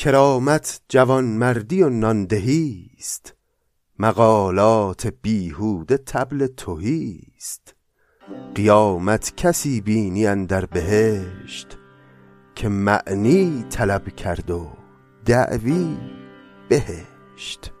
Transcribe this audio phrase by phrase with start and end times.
[0.00, 3.34] کرامت جوانمردی و ناندهی است.
[3.98, 7.74] مقالات بیهوده طبل تهی است.
[8.54, 11.78] قیامت کسی بینی اندر بهشت
[12.54, 14.68] که معنی طلب کرد و
[15.24, 15.96] دعوی
[16.68, 17.72] بهشت.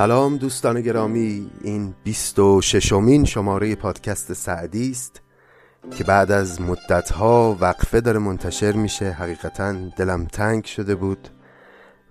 [0.00, 5.20] سلام دوستان گرامی این بیست و ششمین شماره پادکست سعدی است
[5.96, 9.10] که بعد از مدتها وقفه داره منتشر میشه.
[9.10, 11.28] حقیقتا دلم تنگ شده بود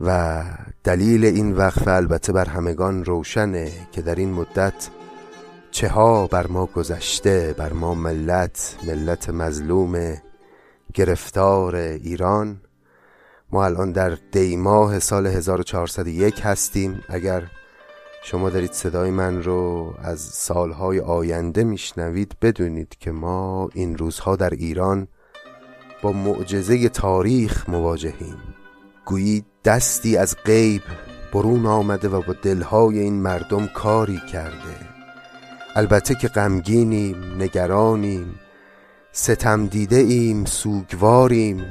[0.02, 0.44] و
[0.84, 4.90] دلیل این وقفه البته بر همگان روشنه که در این مدت
[5.72, 10.18] چه ها بر ما گذشته بر ما ملت ملت مظلوم
[10.94, 12.62] گرفتار ایران.
[13.52, 17.04] ما الان در دیماه سال 1401 هستیم.
[17.10, 17.44] اگر
[18.24, 24.50] شما دارید صدای من رو از سالهای آینده میشنوید بدونید که ما این روزها در
[24.50, 25.08] ایران
[26.02, 28.38] با معجزه تاریخ مواجهیم.
[29.06, 30.82] گویی دستی از غیب
[31.34, 34.90] برون آمده و با دلهای این مردم کاری کرده.
[35.76, 38.40] البته که غمگینیم نگرانیم
[39.12, 41.66] ستم دیده ایم سوگواریم.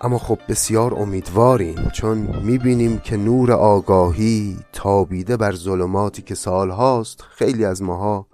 [0.00, 7.64] اما خب بسیار امیدواریم چون می‌بینیم که نور آگاهی تابیده بر ظلماتی که سالهاست خیلی
[7.64, 8.26] از ماها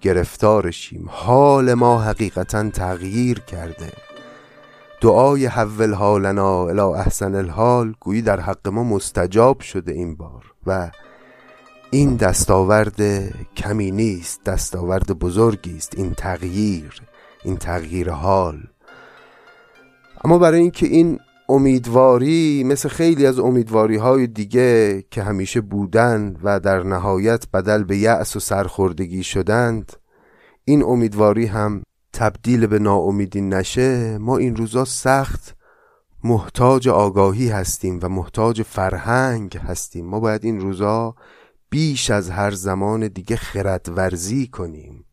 [0.00, 1.06] گرفتارشیم.
[1.08, 3.92] حال ما حقیقتا تغییر کرده.
[5.00, 10.54] دعای حول حالنا الی احسن الحال گویی در حق ما مستجاب شده این بار.
[10.66, 10.90] و
[11.90, 13.00] این دستاورد
[13.56, 15.98] کمی نیست دستاورد بزرگی است.
[15.98, 17.02] این تغییر
[17.44, 18.58] این تغییر حال.
[20.24, 21.18] اما برای اینکه این
[21.48, 27.96] امیدواری مثل خیلی از امیدواری های دیگه که همیشه بودند و در نهایت بدل به
[27.96, 29.92] یأس و سرخوردگی شدند
[30.64, 31.82] این امیدواری هم
[32.12, 35.56] تبدیل به ناامیدی نشه ما این روزا سخت
[36.24, 40.06] محتاج آگاهی هستیم و محتاج فرهنگ هستیم.
[40.06, 41.14] ما باید این روزا
[41.70, 45.03] بیش از هر زمان دیگه خردورزی کنیم.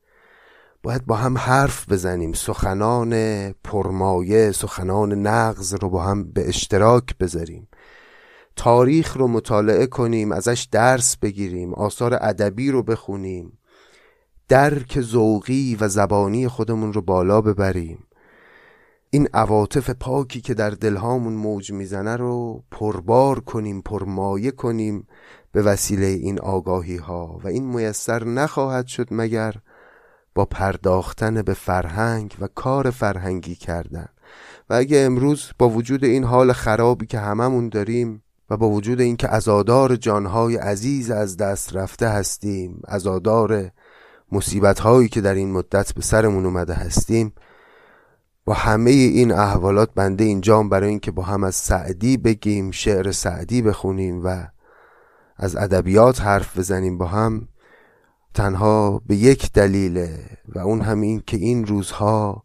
[0.84, 2.34] باید با هم حرف بزنیم.
[2.34, 3.14] سخنان
[3.52, 7.68] پرمایه سخنان نغز رو با هم به اشتراک بذاریم.
[8.56, 13.58] تاریخ رو مطالعه کنیم ازش درس بگیریم آثار ادبی رو بخونیم.
[14.48, 18.04] درک ذوقی و زبانی خودمون رو بالا ببریم.
[19.10, 25.08] این عواطف پاکی که در دلهامون موج می‌زنه رو پربار کنیم پرمایه کنیم
[25.52, 29.56] به وسیله این آگاهی ها و این میسر نخواهد شد مگر
[30.36, 34.08] با پرداختن به فرهنگ و کار فرهنگی کردن.
[34.70, 39.34] و اگه امروز با وجود این حال خرابی که هممون داریم و با وجود اینکه
[39.34, 43.72] ازادار جانهای عزیز از دست رفته هستیم ازادار
[44.32, 47.34] مصیبت هایی که در این مدت به سرمون اومده هستیم
[48.46, 53.62] با همه این احوالات بنده اینجام برای اینکه با هم از سعدی بگیم شعر سعدی
[53.62, 54.48] بخونیم و
[55.38, 57.48] از ادبیات حرف بزنیم با هم
[58.34, 62.44] تنها به یک دلیله و اون هم این که این روزها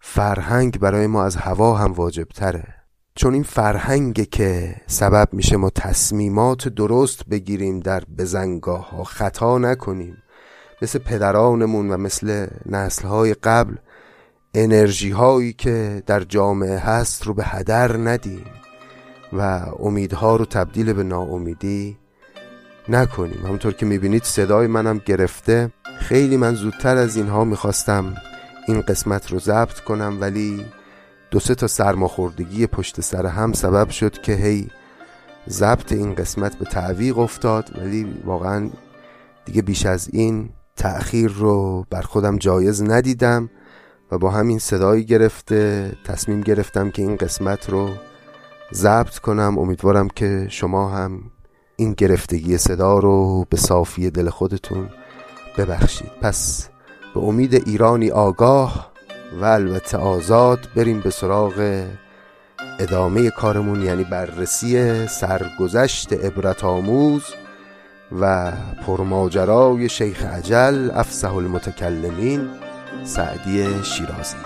[0.00, 2.82] فرهنگ برای ما از هوا هم واجب تره
[3.14, 10.16] چون این فرهنگ که سبب میشه ما تصمیمات درست بگیریم در بزنگاه ها خطا نکنیم.
[10.82, 13.76] مثل پدرانمون و مثل نسلهای قبل
[14.54, 18.44] انرژی هایی که در جامعه هست رو به هدر ندیم
[19.32, 19.40] و
[19.78, 21.98] امیدها رو تبدیل به ناامیدی
[22.88, 23.46] نکنیم.
[23.46, 25.70] همونطور که می‌بینید صدای منم گرفته.
[25.98, 28.14] خیلی من زودتر از اینها می‌خواستم
[28.68, 30.64] این قسمت رو ضبط کنم ولی
[31.30, 34.68] دو سه تا سرماخوردگی پشت سر هم سبب شد که هی
[35.48, 37.78] ضبط این قسمت به تعویق افتاد.
[37.78, 38.70] ولی واقعا
[39.44, 43.50] دیگه بیش از این تأخیر رو بر خودم جایز ندیدم
[44.10, 47.90] و با همین صدایی گرفته تصمیم گرفتم که این قسمت رو
[48.74, 49.58] ضبط کنم.
[49.58, 51.31] امیدوارم که شما هم
[51.82, 54.88] این گرفتگی صدا رو به صافی دل خودتون
[55.58, 56.10] ببخشید.
[56.20, 56.68] پس
[57.14, 58.92] به امید ایرانی آگاه
[59.40, 61.84] و البته آزاد بریم به سراغ
[62.78, 67.22] ادامه کارمون یعنی بررسی سرگذشت عبرت آموز
[68.20, 68.52] و
[68.86, 72.48] پرماجرای شیخ عجل افسح المتکلمین
[73.04, 74.36] سعدی شیرازی.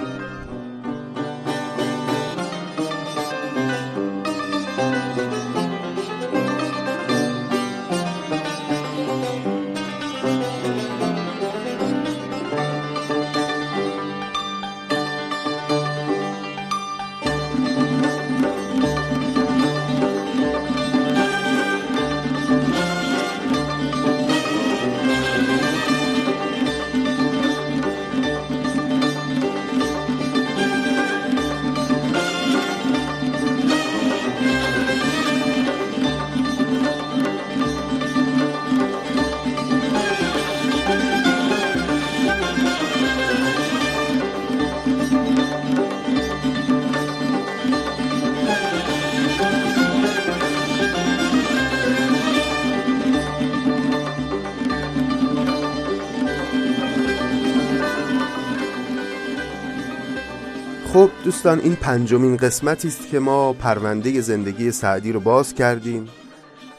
[61.46, 66.08] دوستان این پنجمین قسمتی است که ما پرونده زندگی سعدی رو باز کردیم.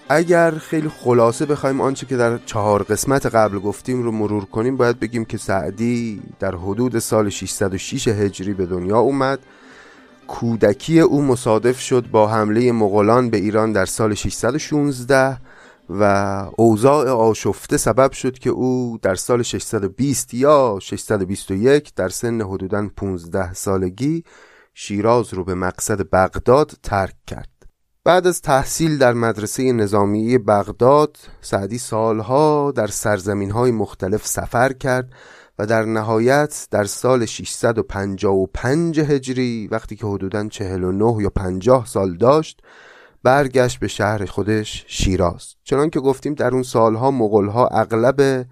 [0.09, 4.99] اگر خیلی خلاصه بخوایم آنچه که در چهار قسمت قبل گفتیم رو مرور کنیم باید
[4.99, 9.39] بگیم که سعدی در حدود سال 606 هجری به دنیا اومد.
[10.27, 15.37] کودکی او مصادف شد با حمله مغولان به ایران در سال 616
[15.89, 16.03] و
[16.57, 23.53] اوضاع آشفته سبب شد که او در سال 620 یا 621 در سن حدوداً 15
[23.53, 24.23] سالگی
[24.79, 27.49] شیراز رو به مقصد بغداد ترک کرد.
[28.03, 35.13] بعد از تحصیل در مدرسه نظامی بغداد سعدی سالها در سرزمین های مختلف سفر کرد
[35.59, 42.61] و در نهایت در سال 655 هجری وقتی که حدوداً 49 یا 50 سال داشت
[43.23, 45.55] برگشت به شهر خودش شیراز.
[45.63, 48.45] چنان که گفتیم در اون سالها مغلها اغلب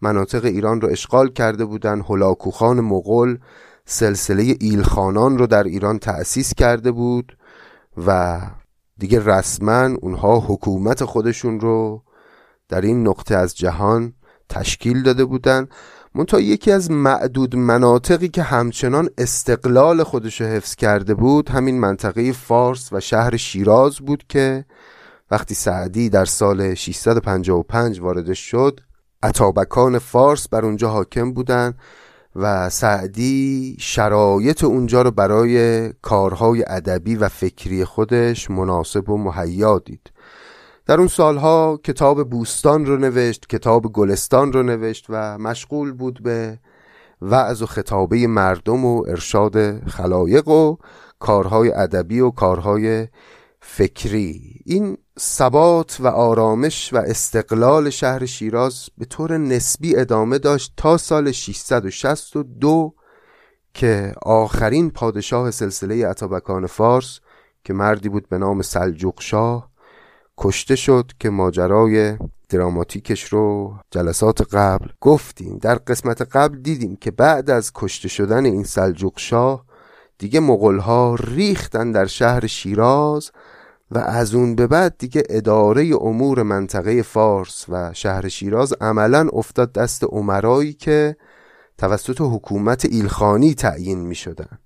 [0.00, 3.36] مناطق ایران رو اشغال کرده بودند هلاکوخان مغل
[3.86, 7.36] سلسله ایلخانان رو در ایران تأسیس کرده بود
[8.06, 8.40] و
[8.98, 12.02] دیگه رسما اونها حکومت خودشون رو
[12.68, 14.12] در این نقطه از جهان
[14.48, 15.68] تشکیل داده بودند
[16.14, 22.92] منتها یکی از معدود مناطقی که همچنان استقلال خودش حفظ کرده بود همین منطقه فارس
[22.92, 24.64] و شهر شیراز بود که
[25.30, 28.80] وقتی سعدی در سال 655 وارد شد
[29.22, 31.78] عطابکان فارس بر اونجا حاکم بودند
[32.36, 40.10] و سعدی شرایط اونجا رو برای کارهای ادبی و فکری خودش مناسب و مهیا دید.
[40.86, 46.58] در اون سالها کتاب بوستان رو نوشت کتاب گلستان رو نوشت و مشغول بود به
[47.22, 50.76] وعظ و خطابه مردم و ارشاد خلایق و
[51.18, 53.08] کارهای ادبی و کارهای
[53.60, 54.60] فکری.
[54.64, 61.32] این ثبات و آرامش و استقلال شهر شیراز به طور نسبی ادامه داشت تا سال
[61.32, 62.94] 662
[63.74, 67.20] که آخرین پادشاه سلسله اتابکان فارس
[67.64, 69.70] که مردی بود به نام سلجوق شاه
[70.38, 72.16] کشته شد که ماجرای
[72.48, 75.58] دراماتیکش رو جلسات قبل گفتیم.
[75.58, 79.64] در قسمت قبل دیدیم که بعد از کشته شدن این سلجوق شاه
[80.18, 83.30] دیگه مغلها ریختن در شهر شیراز
[83.90, 89.72] و از اون به بعد دیگه اداره امور منطقه فارس و شهر شیراز عملا افتاد
[89.72, 91.16] دست عمرایی که
[91.78, 94.58] توسط حکومت ایلخانی تعیین می شدن.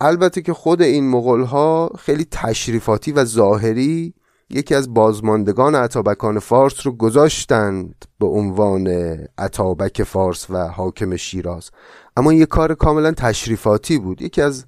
[0.00, 4.14] البته که خود این مغلها خیلی تشریفاتی و ظاهری
[4.50, 8.86] یکی از بازماندگان عطابکان فارس رو گذاشتند به عنوان
[9.38, 11.70] عطابک فارس و حاکم شیراز
[12.16, 14.64] اما یه کار کاملا تشریفاتی بود یکی از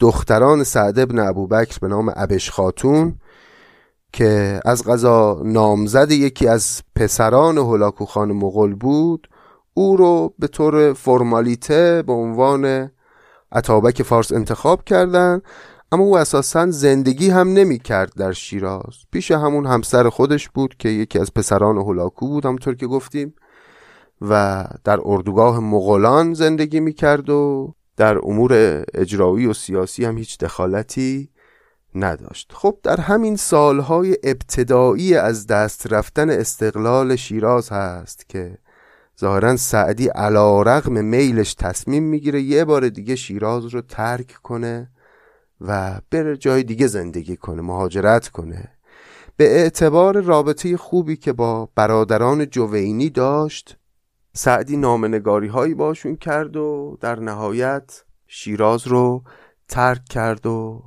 [0.00, 3.18] دختران سعد ابن ابوبکر به نام ابش خاتون
[4.12, 9.28] که از غذا نامزد یکی از پسران هلاکوخان مغل بود
[9.74, 12.90] او رو به طور فرمالیته به عنوان
[13.52, 15.42] عطابک فارس انتخاب کردند
[15.92, 18.94] اما او اساسا زندگی هم نمی کرد در شیراز.
[19.10, 23.34] پیش همون همسر خودش بود که یکی از پسران هلاکو بود همونطور که گفتیم
[24.20, 30.38] و در اردوگاه مغولان زندگی می کرد و در امور اجرایی و سیاسی هم هیچ
[30.38, 31.30] دخالتی
[31.94, 32.52] نداشت.
[32.54, 38.58] خب در همین سالهای ابتدایی از دست رفتن استقلال شیراز هست که
[39.20, 44.90] ظاهرا سعدی علا رغم میلش تصمیم می‌گیره یه بار دیگه شیراز رو ترک کنه
[45.60, 48.68] و بره جای دیگه زندگی کنه مهاجرت کنه.
[49.36, 53.76] به اعتبار رابطه خوبی که با برادران جوینی داشت
[54.36, 59.22] سعدی نامنگاری هایی باشون کرد و در نهایت شیراز رو
[59.68, 60.82] ترک کرد و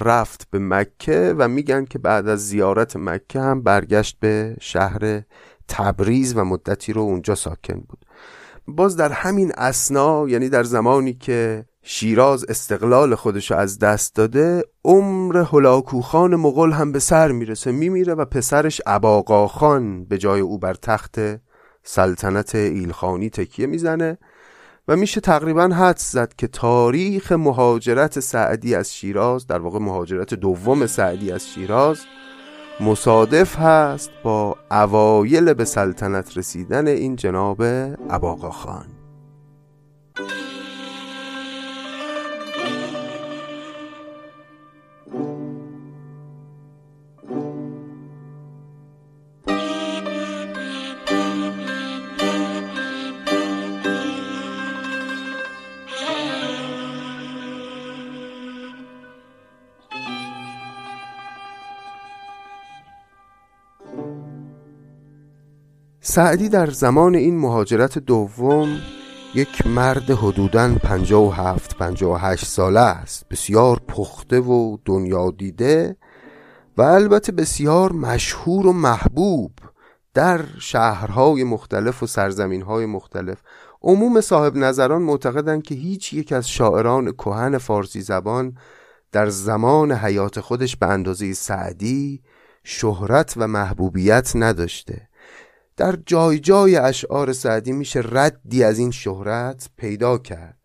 [0.00, 5.22] رفت به مکه و میگن که بعد از زیارت مکه هم برگشت به شهر
[5.68, 8.04] تبریز و مدتی رو اونجا ساکن بود.
[8.68, 15.36] باز در همین اسنا یعنی در زمانی که شیراز استقلال خودش از دست داده عمر
[15.36, 17.72] هلاکوخان مغل هم به سر می‌رسه.
[17.72, 18.80] میمیره و پسرش
[19.48, 21.18] خان به جای او بر تخت
[21.82, 24.18] سلطنت ایلخانی تکیه می‌زنه
[24.88, 30.86] و میشه تقریبا حد زد که تاریخ مهاجرت سعدی از شیراز در واقع مهاجرت دوم
[30.86, 32.00] سعدی از شیراز
[32.80, 37.64] مصادف هست با اوایل به سلطنت رسیدن این جناب
[38.50, 38.86] خان.
[66.12, 68.80] سعدی در زمان این مهاجرت دوم
[69.34, 73.28] یک مرد حدوداً پنجاه و هفت پنجاه و هشت ساله است.
[73.30, 75.96] بسیار پخته و دنیا دیده
[76.76, 79.52] و البته بسیار مشهور و محبوب
[80.14, 83.38] در شهرهای مختلف و سرزمینهای مختلف.
[83.82, 88.56] عموم صاحب نظران معتقدند که هیچ یک از شاعران کهن فارسی زبان
[89.12, 92.22] در زمان حیات خودش به اندازه سعدی
[92.64, 95.11] شهرت و محبوبیت نداشته.
[95.76, 100.58] در جای جای اشعار سعدی میشه ردی از این شهرت پیدا کرد.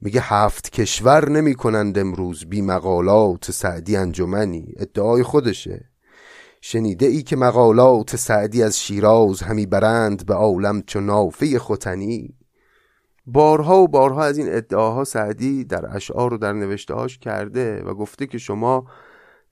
[0.00, 5.90] میگه هفت کشور نمی کنند امروز بی مقالات سعدی انجمنی ادعای خودشه.
[6.60, 12.34] شنیده ای که مقالات سعدی از شیراز همی برند به عالم چو نافه ختنی.
[13.26, 18.26] بارها و بارها از این ادعاها سعدی در اشعار و در نوشتهاش کرده و گفته
[18.26, 18.86] که شما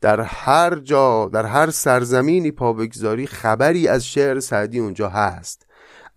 [0.00, 5.67] در هر جا در هر سرزمینی پا بگذاری خبری از شعر سعدی اونجا هست.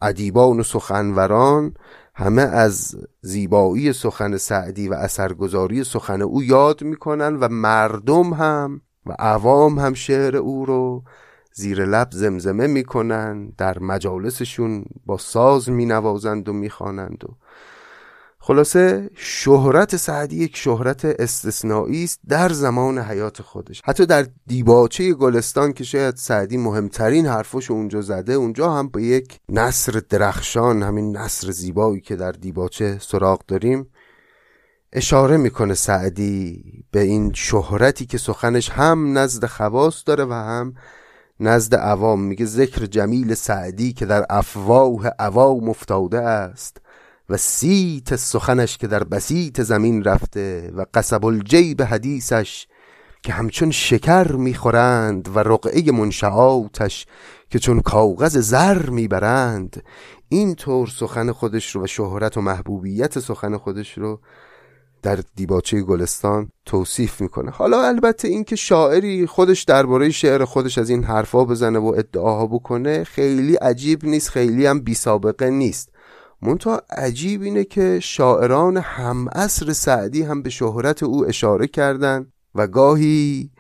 [0.01, 1.73] ادیبان و سخنوران
[2.15, 9.15] همه از زیبایی سخن سعدی و اثرگذاری سخن او یاد می‌کنن و مردم هم و
[9.19, 11.03] عوام هم شعر او رو
[11.53, 17.35] زیر لب زمزمه می‌کنن در مجالسشون با ساز مینوازند و می‌خوانند و
[18.49, 23.81] خلاصه شهرت سعدی یک شهرت استثنایی است در زمان حیات خودش.
[23.85, 29.39] حتی در دیباچه گلستان که شاید سعدی مهمترین حرفش اونجا زده اونجا هم به یک
[29.49, 33.87] نصر درخشان همین نصر زیبایی که در دیباچه سراغ داریم
[34.93, 40.73] اشاره می‌کنه سعدی به این شهرتی که سخنش هم نزد خواست داره و هم
[41.39, 42.21] نزد عوام.
[42.21, 46.81] میگه ذکر جمیل سعدی که در افواه عوام افتاده است.
[47.29, 52.67] و سیت سخنش که در بسیط زمین رفته و قصب الجیب حدیثش
[53.23, 57.05] که همچون شکر می‌خورند و رقعه منشعاتش
[57.49, 59.83] که چون کاغذ زر می‌برند
[60.29, 64.19] این طور سخن خودش رو و شهرت و محبوبیت سخن خودش رو
[65.01, 67.51] در دیباچه گلستان توصیف می‌کنه.
[67.51, 73.03] حالا البته اینکه شاعری خودش درباره شعر خودش از این حرفا بزنه و ادعاها بکنه
[73.03, 75.89] خیلی عجیب نیست خیلی هم بی سابقه نیست.
[76.41, 82.67] منتها عجیب اینه که شاعران هم اصر سعدی هم به شهرت او اشاره کردند و
[82.67, 83.51] گاهی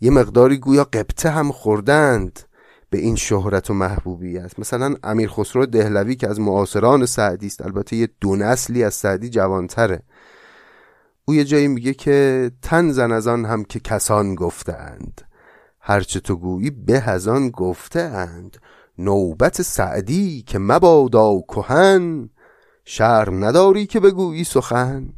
[0.00, 2.40] یه مقداری گویا قبطه هم خوردند
[2.90, 4.58] به این شهرت و محبوبیت.
[4.58, 9.28] مثلا امیر خسرو دهلوی که از معاصران سعدی است البته یه دو نسلی از سعدی
[9.28, 10.02] جوانتره.
[11.24, 15.20] او یه جایی میگه که تن زن از آن هم که کسان گفتند
[15.80, 18.00] هرچه تو گویی به از آن گفته
[18.98, 22.30] نوبت سعدی که مبادا کهن
[22.84, 25.08] شرم نداری که بگویی سخن.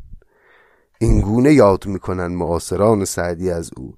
[0.98, 3.94] این گونه یاد می‌کنن معاصران سعدی از او.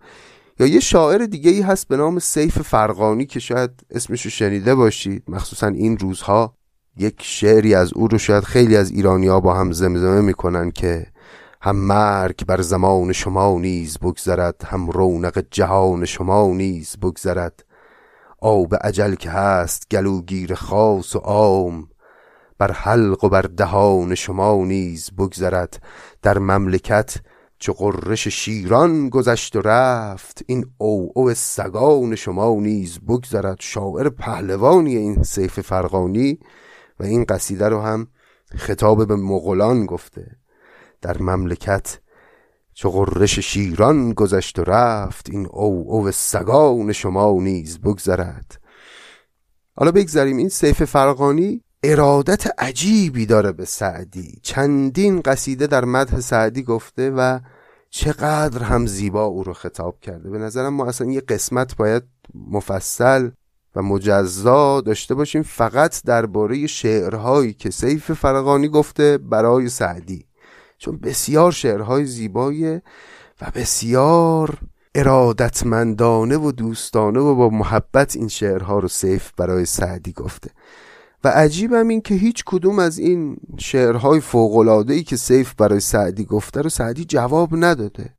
[0.60, 5.22] یا یه شاعر دیگه ای هست به نام سیف فرقانی که شاید اسمشو شنیده باشید.
[5.28, 6.54] مخصوصا این روزها
[6.96, 11.06] یک شعری از او رو شاید خیلی از ایرانی ها با هم زمزمه می‌کنن که
[11.62, 17.64] هم مرگ بر زمان شما نیز بگذرد هم رونق جهان شما نیز بگذرد.
[18.40, 21.88] آب عجل که هست گلوگیر خاص و عام.
[22.58, 25.82] بر حلق و بر دهان شما نیز بگذرد.
[26.22, 27.16] در مملکت
[27.58, 33.56] چه قررش شیران گذشت و رفت این او او سگان شما نیز بگذرد.
[33.60, 36.38] شاعر پهلوانی این سیف فرقانی
[37.00, 38.06] و این قصیده رو هم
[38.56, 40.36] خطاب به مغولان گفته.
[41.02, 41.98] در مملکت
[42.80, 48.60] چه قررش شیران گذشت و رفت این او او سگان شما نیز بگذرد.
[49.76, 54.38] حالا بگذاریم این سیف فرقانی ارادت عجیبی داره به سعدی.
[54.42, 57.40] چندین قصیده در مدح سعدی گفته و
[57.90, 60.30] چقدر هم زیبا او رو خطاب کرده.
[60.30, 62.02] به نظرم ما اصلا یه قسمت باید
[62.50, 63.30] مفصل
[63.76, 65.42] و مجزا داشته باشیم.
[65.42, 70.29] فقط درباره شعرهایی که سیف فرقانی گفته برای سعدی.
[70.80, 72.82] چون بسیار شعرهای زیبایه
[73.40, 74.58] و بسیار
[74.94, 80.50] ارادتمندانه و دوستانه و با محبت این شعرها رو سیف برای سعدی گفته.
[81.24, 84.22] و عجیبم این که هیچ کدوم از این شعرهای
[84.88, 88.14] ای که سیف برای سعدی گفته رو سعدی جواب نداده.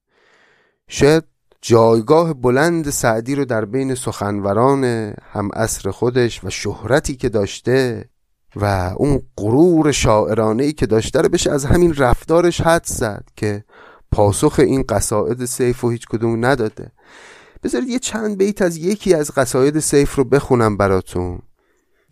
[0.88, 1.24] شاید
[1.62, 4.84] جایگاه بلند سعدی رو در بین سخنوران
[5.32, 8.10] هم اصر خودش و شهرتی که داشته
[8.56, 13.64] و اون غرور شاعرانه ای که داشته رو بشه از همین رفتارش حد زد که
[14.12, 16.92] پاسخ این قصاید سیف و هیچ کدوم نداده.
[17.64, 21.40] بذارید یه چند بیت از یکی از قصاید سیف رو بخونم براتون.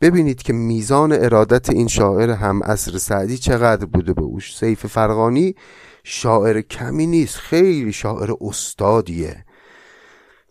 [0.01, 4.57] ببینید که میزان ارادت این شاعر هم اصر سعدی چقدر بوده به اوش.
[4.57, 5.55] سیف فرغانی
[6.03, 9.45] شاعر کمی نیست خیلی شاعر استادیه.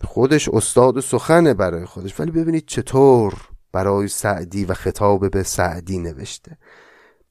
[0.03, 2.19] خودش استاد سخنه برای خودش.
[2.19, 3.33] ولی ببینید چطور
[3.71, 6.57] برای سعدی و خطاب به سعدی نوشته.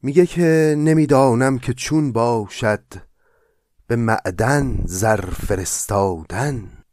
[0.02, 2.85] میگه که نمی‌دانم که چون باشد
[3.87, 6.85] به معدن زر فرستادن.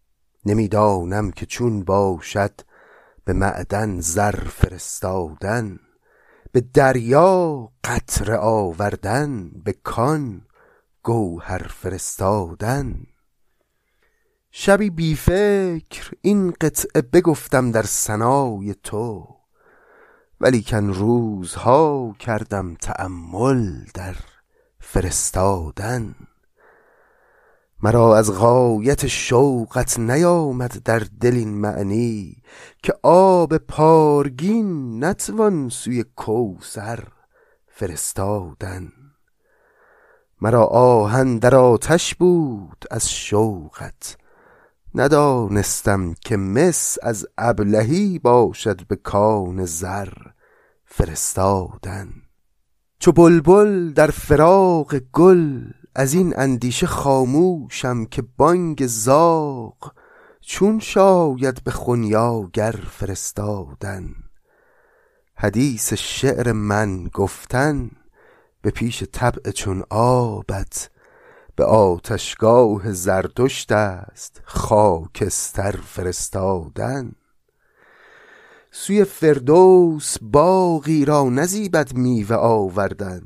[0.45, 2.61] نمی‌دانم که چون باشد
[3.25, 5.79] به معدن زر فرستادن.
[6.51, 10.41] به دریا قطره آوردن به کان
[11.03, 13.03] گوهر فرستادن.
[14.51, 19.34] شبی بی فکر این قطعه بگفتم در سنای تو.
[20.41, 24.15] ولیکن روزها کردم تأمل در
[24.79, 26.15] فرستادن.
[27.83, 32.43] مرا از غایت شوقت نیامد در دل این معنی
[32.83, 37.03] که آب پارگین نتوان سوی کوسر
[37.67, 38.91] فرستادن.
[40.41, 44.17] مرا آهن در آتش بود از شوقت.
[44.95, 50.13] ندانستم که مس از ابلهی باشد به کان زر
[50.85, 52.09] فرستادن.
[52.99, 55.63] چو بلبل در فراق گل
[55.95, 59.91] از این اندیشه خاموشم که بانگ زاغ
[60.41, 64.09] چون شاید به خونیاگر فرستادن.
[65.35, 67.91] حدیث شعر من گفتن
[68.61, 70.89] به پیش طبع چون آبت
[71.55, 77.11] به آتشگاه زردشت است خاکستر فرستادن.
[78.71, 83.21] سوی فردوس باغی را نزیبد میوه آوردن.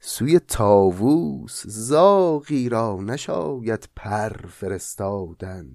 [0.00, 5.74] سوی تاووس زاغی را نشاید پر فرستادن.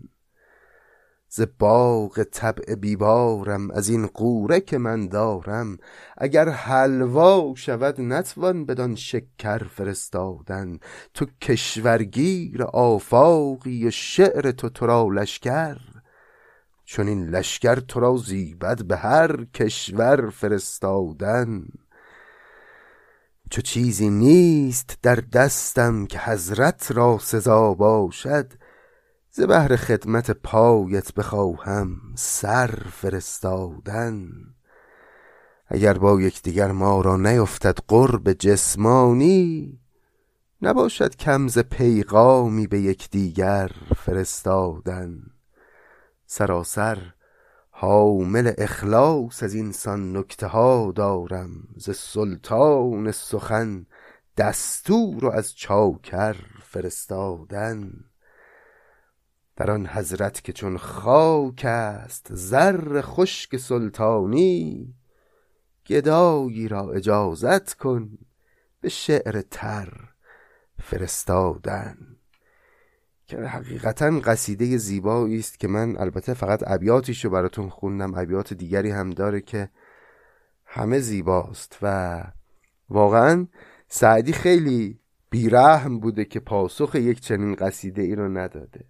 [1.36, 5.78] ز باغ طبع بیبارم از این قوره که من دارم.
[6.18, 10.80] اگر حلوا شود نتوان بدان شکر فرستادن.
[11.14, 15.78] تو کشورگیر آفاقی و شعر تو ترا لشکر.
[16.86, 21.66] چون این لشکر تو را زیبد به هر کشور فرستادن.
[23.50, 28.54] چو چیزی نیست در دستم که حضرت را سزا باشد
[29.36, 34.30] ز بهر خدمت پایت بخواهم سر فرستادن.
[35.68, 39.80] اگر با یکدیگر ما را نیفتد قرب جسمانی
[40.62, 45.24] نباشد کم ز پیغامی به یکدیگر فرستادن.
[46.26, 46.98] سراسر
[47.70, 53.86] حامل اخلاص از اینسان نکته ها دارم ز سلطان سخن
[54.38, 57.94] دستور و از چاکر فرستادن.
[59.56, 64.94] در آن حضرت که چون خاک است زر خشک سلطانی
[65.88, 68.18] گدایی را اجازت کن
[68.82, 70.10] به شعر تر
[70.80, 71.98] فرستادن.
[73.28, 78.92] که حقیقتا قصیده زیبایی است که من البته فقط ابیاتیش رو براتون خوندم ابیات دیگری
[78.92, 79.70] هم داره که
[80.66, 82.24] همه زیباست و
[82.90, 83.48] واقعا
[83.88, 88.86] سعدی خیلی بیرحم بوده که پاسخ یک چنین قصیده ای رو نداده.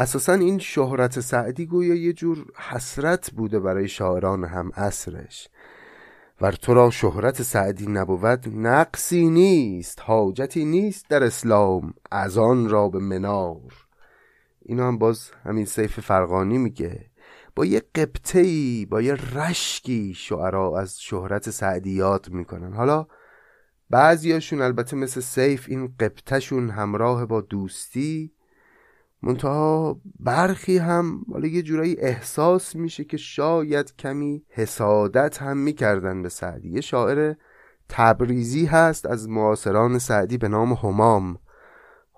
[0.00, 5.48] اساسا این شهرت سعدی گویا یه جور حسرت بوده برای شاعران هم اصرش
[6.40, 12.88] ور تو را شهرت سعدی نبود نقصی نیست حاجتی نیست در اسلام از آن را
[12.88, 13.72] به منار.
[14.62, 17.10] اینا هم باز همین سیف فرقانی میگه.
[17.54, 22.72] با یه قبطهی با یه رشکی شعرا از شهرت سعدی یاد می‌کنن.
[22.72, 23.06] حالا
[23.90, 28.32] بعضیاشون البته مثل سیف این قبطهشون همراه با دوستی
[29.22, 36.28] منتها برخی هم ولی یه جورایی احساس میشه که شاید کمی حسادت هم می‌کردن به
[36.28, 36.68] سعدی.
[36.68, 37.34] یه شاعر
[37.88, 41.38] تبریزی هست از معاصران سعدی به نام همام.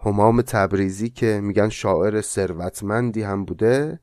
[0.05, 4.01] همام تبریزی که میگن شاعر ثروتمندی هم بوده.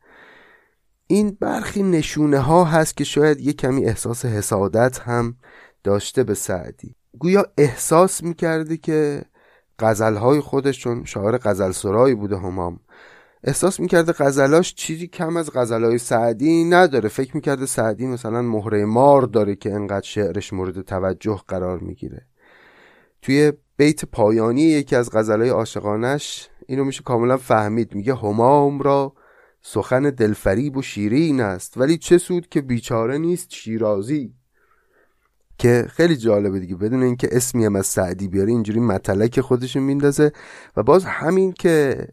[1.08, 5.36] این برخی نشونه ها هست که شاید یه کمی احساس حسادت هم
[5.84, 6.95] داشته به سعدی.
[7.19, 9.25] گویا احساس می‌کرده که
[9.79, 12.79] غزلهای خودش چون شاعر غزل سرایی بوده همام
[13.47, 17.10] احساس می‌کرده غزلاش چیزی کم از غزلهای سعدی نداره.
[17.10, 22.25] فکر می‌کرده سعدی مثلا مهره مار داره که انقدر شعرش مورد توجه قرار می‌گیره.
[23.21, 27.95] توی بیت پایانی یکی از غزلهای عاشقانش اینو میشه کاملا فهمید.
[27.95, 29.13] میگه همام را
[29.62, 34.34] سخن دلفریب و شیرین است ولی چه سود که بیچاره نیست شیرازی.
[35.58, 36.75] که خیلی جالبه دیگه.
[36.75, 40.31] بدون اینکه اسمی هم از سعدی بیاره اینجوری متلک خودشون میندازه.
[40.77, 42.08] و باز همین که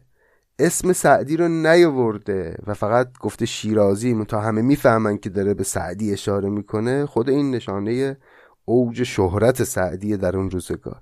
[0.63, 4.25] اسم سعدی رو نیاورده و فقط گفته شیرازی.
[4.25, 8.17] تا همه می‌فهمن که داره به سعدی اشاره می‌کنه خود این نشانه
[8.65, 11.01] اوج شهرت سعدی در اون روزگار.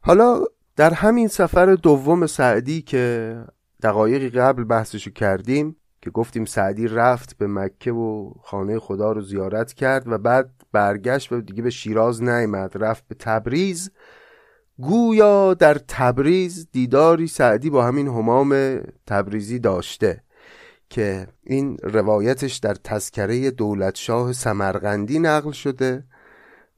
[0.00, 0.40] حالا
[0.76, 3.36] در همین سفر دوم سعدی که
[3.82, 9.72] دقایقی قبل بحثشو کردیم که گفتیم سعدی رفت به مکه و خانه خدا رو زیارت
[9.72, 13.90] کرد و بعد برگشت و دیگه به شیراز نیامد رفت به تبریز.
[14.80, 20.22] گویا در تبریز دیداری سعدی با همین همام تبریزی داشته
[20.90, 26.04] که این روایتش در تذکره دولتشاه سمرقندی نقل شده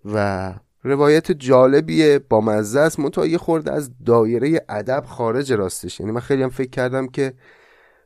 [0.04, 3.00] و روایت جالبیه با مزه است.
[3.00, 6.00] منتها یه خورده از دایره ادب خارج راستش.
[6.00, 7.32] یعنی من خیلی هم فکر کردم که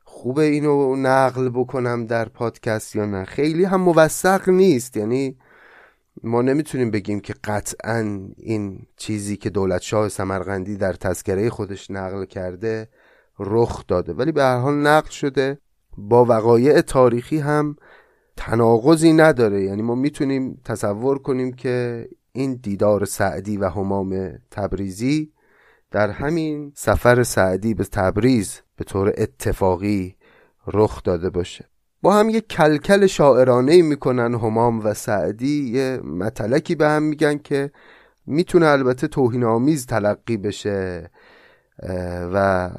[0.05, 3.25] خوبه اینو نقل بکنم در پادکست یا نه.
[3.25, 4.97] خیلی هم موثق نیست.
[4.97, 5.37] یعنی
[6.25, 12.25] ما نمی‌تونیم بگیم که قطعا این چیزی که دولت شاه سمرقندی در تذکره خودش نقل
[12.25, 12.89] کرده
[13.39, 14.13] رخ داده.
[14.13, 15.59] ولی به هر حال نقل شده.
[15.99, 17.77] با وقایع تاریخی هم
[18.37, 19.63] تناقضی نداره.
[19.63, 25.33] یعنی ما می‌تونیم تصور کنیم که این دیدار سعدی و همام تبریزی
[25.91, 30.17] در همین سفر سعدی به تبریز به طور اتفاقی
[30.67, 31.72] رخ داده باشه.
[32.03, 35.71] با هم یه کلکل شاعرانه می‌کنن همام و سعدی.
[35.71, 37.71] یه مطلکی به هم میگن که
[38.27, 41.11] می‌تونه البته توهین آمیز تلقی بشه
[42.35, 42.71] و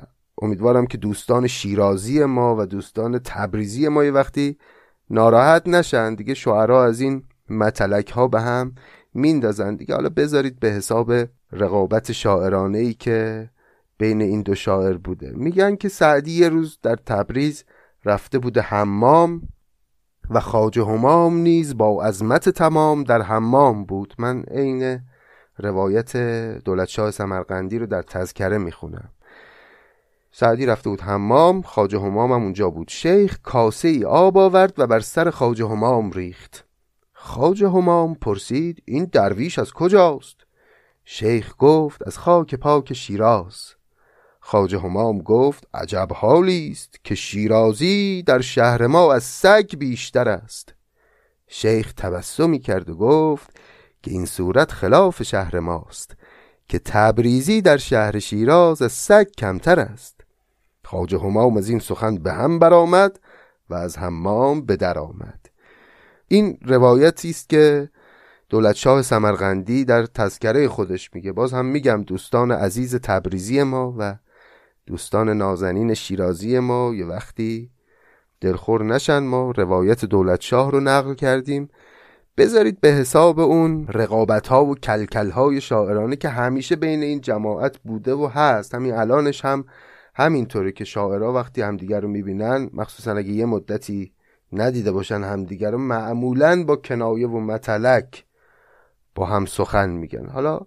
[0.41, 4.57] امیدوارم که دوستان شیرازی ما و دوستان تبریزی ما یه وقتی
[5.09, 6.15] ناراحت نشن.
[6.15, 8.75] دیگه شعرا از این متلک ها به هم
[9.13, 9.75] میندازن.
[9.75, 11.13] دیگه حالا بذارید به حساب
[11.51, 13.49] رقابت شاعرانه ای که
[13.97, 15.31] بین این دو شاعر بوده.
[15.35, 17.63] میگن که سعدی یه روز در تبریز
[18.05, 19.41] رفته بوده حمام
[20.29, 24.13] و خاج همام نیز با عظمت تمام در حمام بود.
[24.17, 24.99] من عین
[25.57, 26.17] روایت
[26.65, 29.09] دولت شاه سمرقندی رو در تذکره می‌خونم.
[30.31, 32.87] سعدی رفته بود حمام خاج همام هم اونجا بود.
[32.87, 36.65] شیخ کاسه ای آب آورد و بر سر خاج همام ریخت.
[37.13, 40.35] خاج همام پرسید این درویش از کجاست؟
[41.05, 43.75] شیخ گفت از خاک پاک شیراز.
[44.45, 50.73] خاج همام گفت عجب حالی است که شیرازی در شهر ما از سگ بیشتر است.
[51.47, 53.49] شیخ تبسمی کرد و گفت
[54.01, 56.15] که این صورت خلاف شهر ماست
[56.67, 60.21] که تبریزی در شهر شیراز از سگ کمتر است.
[60.83, 63.19] خاج همام از این سخن به هم برآمد
[63.69, 65.39] و از حمام به در آمد.
[66.27, 67.89] این روایتی است که
[68.49, 71.31] دولت شاه سمرقندی در تذکره خودش میگه.
[71.31, 74.15] باز هم میگم دوستان عزیز تبریزی ما و
[74.85, 77.69] دوستان نازنین شیرازی ما یه وقتی
[78.41, 81.69] دلخور نشن ما روایت دولت شاه رو نقل کردیم.
[82.37, 87.77] بذارید به حساب اون رقابت ها و کلکل های شاعرانه که همیشه بین این جماعت
[87.77, 88.75] بوده و هست.
[88.75, 89.65] همین الانش هم
[90.15, 94.13] همینطوره که شاعرها وقتی همدیگر رو می‌بینن مخصوصا اگه یه مدتی
[94.53, 98.25] ندیده باشن همدیگر رو معمولا با کنایه و متلک
[99.15, 100.25] با هم سخن میگن.
[100.25, 100.59] حالا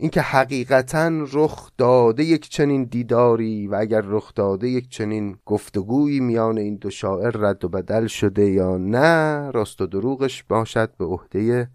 [0.00, 6.58] اینکه حقیقتا رخ داده یک چنین دیداری و اگر رخ داده یک چنین گفتگویی میان
[6.58, 11.68] این دو شاعر رد و بدل شده یا نه راست و دروغش باشد به عهده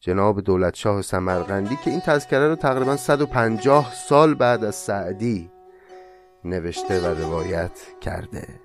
[0.00, 5.50] جناب دولت شاه سمرقندی که این تذکره رو تقریبا 150 سال بعد از سعدی
[6.44, 8.61] نوشته و روایت کرده.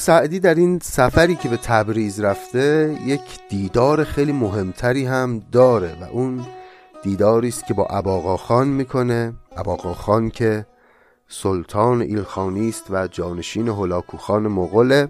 [0.00, 6.04] سعدی در این سفری که به تبریز رفته یک دیدار خیلی مهمتری هم داره و
[6.04, 6.46] اون
[7.02, 9.32] دیداری است که با اباقا خان می‌کنه.
[9.56, 10.66] اباقا خان که
[11.28, 15.08] سلطان ایلخانی است و جانشین هلاکوخان مغوله.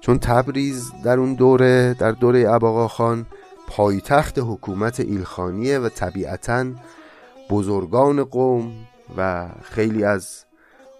[0.00, 3.26] چون تبریز در اون دوره در دوره اباقا خان
[3.68, 6.66] پایتخت حکومت ایلخانیه و طبیعتا
[7.50, 8.72] بزرگان قوم
[9.16, 10.44] و خیلی از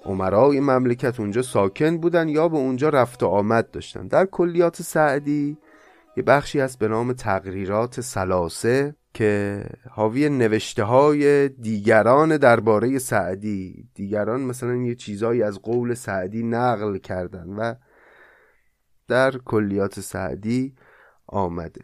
[0.05, 4.07] عمرای مملکت اونجا ساکن بودن یا به اونجا رفت و آمد داشتن.
[4.07, 5.59] در کلیات سعدی
[6.17, 14.41] یه بخشی هست به نام تقریرات سلاسه که حاوی نوشته های دیگران درباره سعدی دیگران
[14.41, 17.75] مثلا یه چیزایی از قول سعدی نقل کردن و
[19.09, 20.75] در کلیات سعدی
[21.27, 21.81] آمده.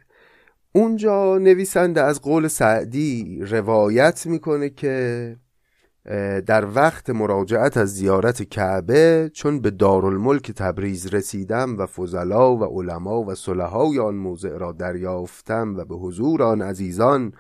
[0.73, 5.37] اونجا نویسنده از قول سعدی روایت می‌کنه که
[6.47, 13.23] در وقت مراجعت از زیارت کعبه چون به دارالملک تبریز رسیدم و فضلا و علما
[13.23, 17.33] و صلحای آن موضع را دریافتم و به حضور آن عزیزان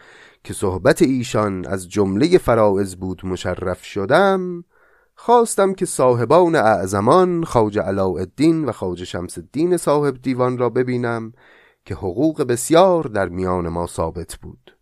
[0.44, 4.64] که صحبت ایشان از جمله فرائض بود مشرف شدم
[5.14, 11.32] خواستم که صاحبان اعظمان خواجه علاءالدین و خواجه شمس الدین صاحب دیوان را ببینم
[11.84, 14.75] که حقوق بسیار در میان ما ثابت بود.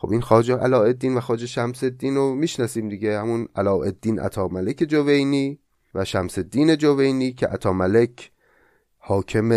[0.00, 3.20] خب این خواجه علاءالدین و خواجه شمس الدین رو می‌شناسیم دیگه.
[3.20, 5.58] همون علاءالدین عطاملک جوینی
[5.94, 8.32] و شمس الدین جوینی که عطاملک
[8.98, 9.52] حاکم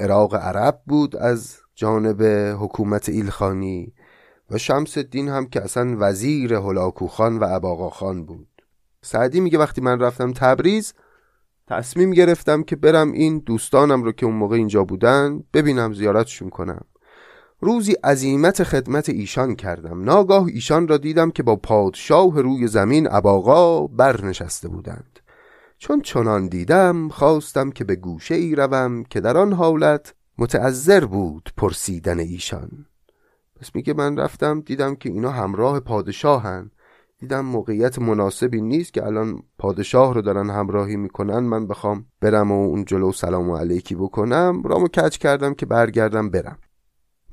[0.00, 2.22] عراق عرب بود از جانب
[2.60, 3.92] حکومت ایلخانی
[4.50, 8.48] و شمس الدین هم که اصلا وزیر هلاکوخان و خان بود.
[9.02, 10.94] سعدی میگه وقتی من رفتم تبریز
[11.66, 16.84] تصمیم گرفتم که برم این دوستانم رو که اون موقع اینجا بودن ببینم زیارتشون کنم.
[17.60, 20.04] روزی عظیمت خدمت ایشان کردم.
[20.04, 25.18] ناگاه ایشان را دیدم که با پادشاه روی زمین اباغا برنشسته بودند.
[25.78, 31.50] چون چنان دیدم خواستم که به گوشه ای روم که در آن حالت متعذر بود
[31.56, 32.86] پرسیدن ایشان.
[33.60, 36.70] پس میگه من رفتم دیدم که اینا همراه پادشاهن.
[37.18, 41.38] دیدم موقعیت مناسبی نیست که الان پادشاه رو دارن همراهی می‌کنن.
[41.38, 44.62] من بخوام برم و اون جلو سلام و علیکی بکنم.
[44.64, 46.58] رامو کچ کردم که برگردم برم.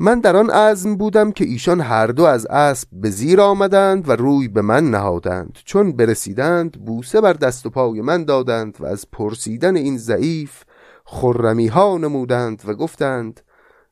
[0.03, 4.11] من در آن عزم بودم که ایشان هر دو از اسب به زیر آمدند و
[4.11, 5.59] روی به من نهادند.
[5.65, 10.63] چون برسیدند بوسه بر دست و پای من دادند و از پرسیدن این ضعیف
[11.05, 13.41] خرمی ها نمودند و گفتند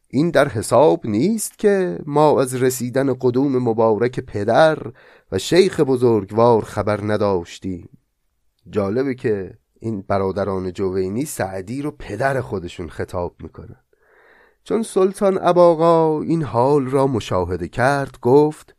[0.08, 4.78] این در حساب نیست که ما از رسیدن قدوم مبارک پدر
[5.32, 7.90] و شیخ بزرگوار خبر نداشتیم.
[8.70, 13.80] جالبه که این برادران جوینی سعدی رو پدر خودشون خطاب می‌کنن.
[14.64, 18.76] چون سلطان اباقا این حال را مشاهده کرد گفت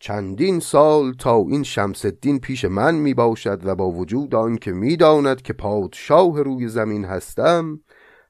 [0.00, 4.72] چندین سال تا این شمس الدین پیش من می باشد و با وجود آن که
[4.72, 7.80] می داند که پادشاه روی زمین هستم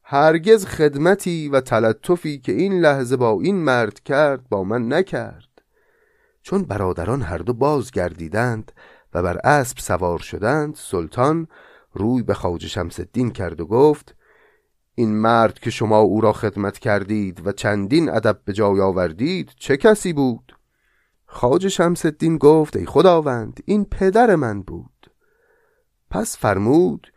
[0.03, 5.49] هرگز خدمتی و تلطفی که این لحظه با این مرد کرد با من نکرد.
[6.43, 8.73] چون برادران هر دو بازگردیدند
[9.15, 11.49] و بر اسب سوار شدند سلطان
[11.93, 14.15] روی به خواجه شمس الدین کرد و گفت
[14.95, 19.77] این مرد که شما او را خدمت کردید و چندین ادب به جای آوردید چه
[19.77, 20.59] کسی بود؟
[21.27, 22.07] خواجه شمس
[22.41, 25.11] گفت ای خداوند این پدر من بود.
[26.11, 27.13] پس فرمود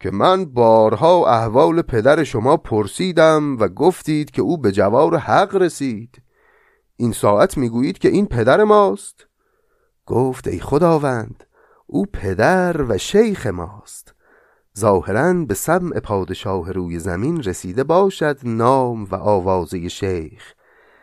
[0.00, 6.22] که من بارها احوال پدر شما پرسیدم و گفتید که او به جوار حق رسید.
[6.96, 9.26] این ساعت می‌گویید که این پدر ماست؟
[10.06, 11.44] گفت ای خداوند
[11.86, 14.14] او پدر و شیخ ماست.
[14.80, 20.42] ظاهرا به سمع پادشاه روی زمین رسیده باشد نام و آوازه شیخ.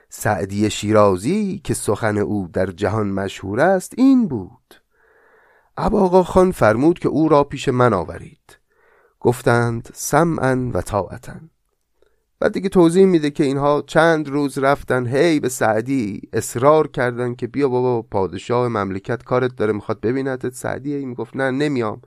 [0.10, 4.82] سعدی شیرازی که سخن او در جهان مشهور است این بود.
[5.78, 8.58] اباقا خان فرمود که او را پیش من آورید.
[9.20, 11.34] گفتند سمعا و طاعتا.
[12.40, 17.48] بعد دیگه توضیح میده که اینها چند روز رفتن هی به سعدی اصرار کردن که
[17.48, 20.54] بیا بابا پادشاه مملکت کارت داره می‌خواد ببیندت.
[20.54, 22.02] سعدی هی می‌گفت نه نمیام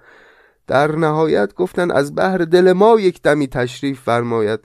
[0.66, 4.60] در نهایت گفتن از بحر دل ما یک دمی تشریف فرماید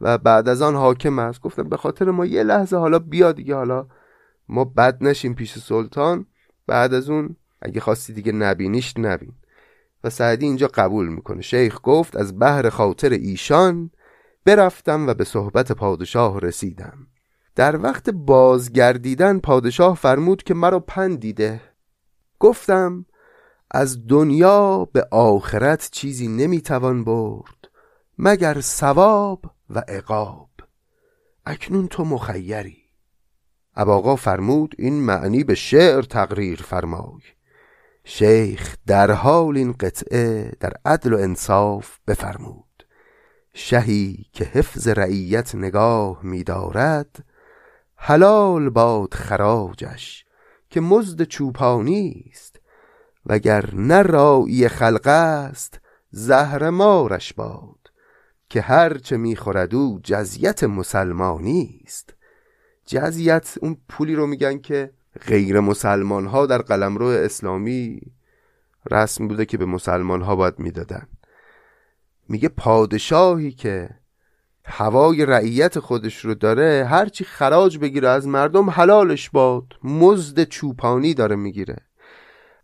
[0.00, 1.40] و بعد از آن حاکم است.
[1.40, 3.86] گفتن به خاطر ما یه لحظه حالا بیا دیگه حالا
[4.48, 6.26] ما بد نشیم پیش سلطان.
[6.66, 9.32] بعد از اون اگه خواستی دیگه نبینیش نبین.
[10.04, 11.42] و سعدی اینجا قبول می‌کنه.
[11.42, 13.90] شیخ گفت از بحر خاطر ایشان
[14.44, 17.06] برفتم و به صحبت پادشاه رسیدم.
[17.56, 21.60] در وقت بازگردیدن پادشاه فرمود که مرا پندیده.
[22.38, 23.06] گفتم
[23.70, 27.68] از دنیا به آخرت چیزی نمی‌توان برد
[28.18, 30.50] مگر ثواب و عقاب.
[31.46, 32.76] اکنون تو مخیری.
[33.76, 37.20] اباقا فرمود این معنی به شعر تقریر فرمای.
[38.04, 42.64] شیخ در حال این قطعه در عدل و انصاف بفرمود.
[43.54, 47.24] شهی که حفظ رعیت نگاه می‌دارد
[47.96, 50.24] حلال باد خراجش
[50.70, 52.49] که مزد چوپانی است.
[53.26, 55.80] وگر نه راعی خلق است
[56.10, 57.76] زهر مارش باد
[58.48, 62.14] که هرچه می‌خورد او جزیت مسلمانی است.
[62.86, 64.90] جزیت اون پولی رو میگن که
[65.26, 68.00] غیر مسلمان ها در قلمرو اسلامی
[68.90, 71.06] رسم بوده که به مسلمان ها باید می‌دادن.
[72.28, 73.90] میگه پادشاهی که
[74.64, 81.36] هوای رعیت خودش رو داره هرچی خراج بگیره از مردم حلالش باد مزد چوپانی داره
[81.36, 81.76] می‌گیره.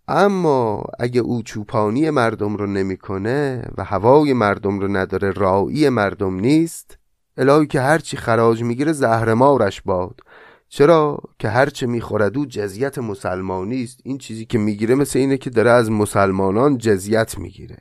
[0.08, 6.98] اما اگه او چوپانی مردم رو نمی‌کنه و هوای مردم رو نداره رائی مردم نیست
[7.36, 10.20] الهی که هرچی خراج می‌گیره زهرمارش باد.
[10.68, 14.00] چرا که هرچه می‌خورد او جزیت مسلمانی است.
[14.04, 17.78] این چیزی که می‌گیره مثل اینه که داره از مسلمانان جزیت می‌گیره.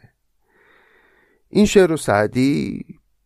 [1.50, 2.86] این شعر و سعدی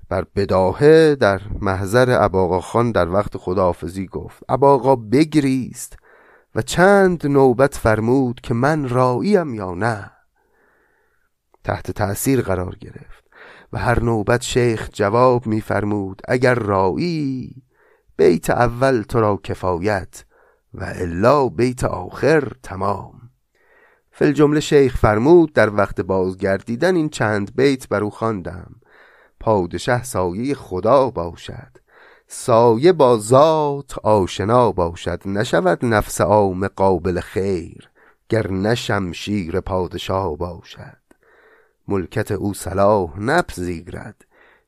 [0.10, 4.44] بر بداهه در محضر اباقا خان در وقت خداحافظی گفت.
[4.50, 5.98] اباقا بگریست.
[6.56, 10.12] و چند نوبت فرمود که من راییم یا نه.
[11.64, 13.24] تحت تأثیر قرار گرفت
[13.74, 17.64] و هر نوبت شیخ جواب میفرمود اگر رایی
[18.18, 20.26] بیت اول تو را کفایت
[20.74, 23.30] و الا بیت آخر تمام.
[24.12, 28.76] فل جمله شیخ فرمود در وقت بازگردیدن این چند بیت بر او خواندم.
[29.40, 31.79] پادشه سایه خدا باشد.
[32.32, 37.90] سایه با ذات آشنا باشد نشود نفس عام قابل خیر
[38.30, 40.98] گر نشم شیر پادشاه باشد.
[41.88, 44.26] ملکت او صلاح نپذیرد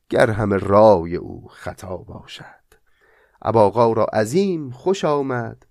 [0.08, 2.44] گر همه رای او خطا باشد.
[3.42, 5.66] اباقا را عظیم خوش آمد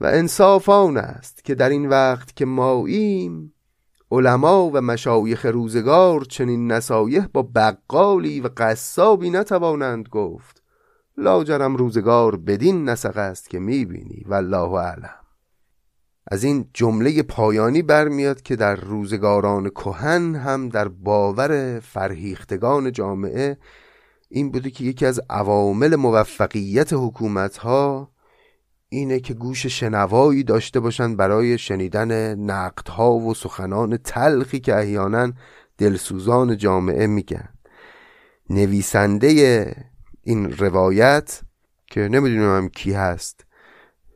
[0.00, 3.54] و انصاف آن است که در این وقت که ماییم
[4.10, 10.59] علما و مشایخ روزگار چنین نصایح با بقالی و قصابی نتوانند گفت.
[11.16, 15.14] لاجرم روزگار بدین نسق است که می‌بینی والله اعلم.
[16.26, 23.56] از این جمله پایانی برمیاد که در روزگاران کهن هم در باور فرهیختگان جامعه
[24.28, 28.10] این بوده که یکی از عوامل موفقیت حکومت ها
[28.88, 35.32] اینه که گوش شنوایی داشته باشند برای شنیدن نقدها و سخنان تلخی که احیانا
[35.78, 37.48] دلسوزان جامعه میگن.
[38.50, 39.89] نویسنده
[40.22, 41.40] این روایت
[41.86, 43.44] که نمی‌دونم هم کی هست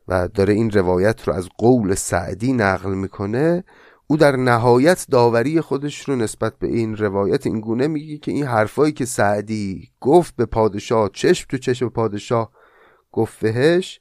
[0.09, 3.65] و داره این روایت رو از قول سعدی نقل می‌کنه
[4.07, 8.45] او در نهایت داوری خودش رو نسبت به این روایت این گونه میگه که این
[8.45, 12.53] حرفایی که سعدی گفت به پادشاه چشم تو چشم پادشاه
[13.13, 14.01] گفت بهش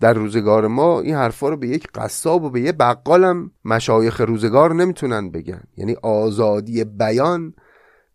[0.00, 4.74] در روزگار ما این حرفا رو به یک قصاب و به یه بقالم مشایخ روزگار
[4.74, 5.62] نمی‌تونن بگن.
[5.76, 7.54] یعنی آزادی بیان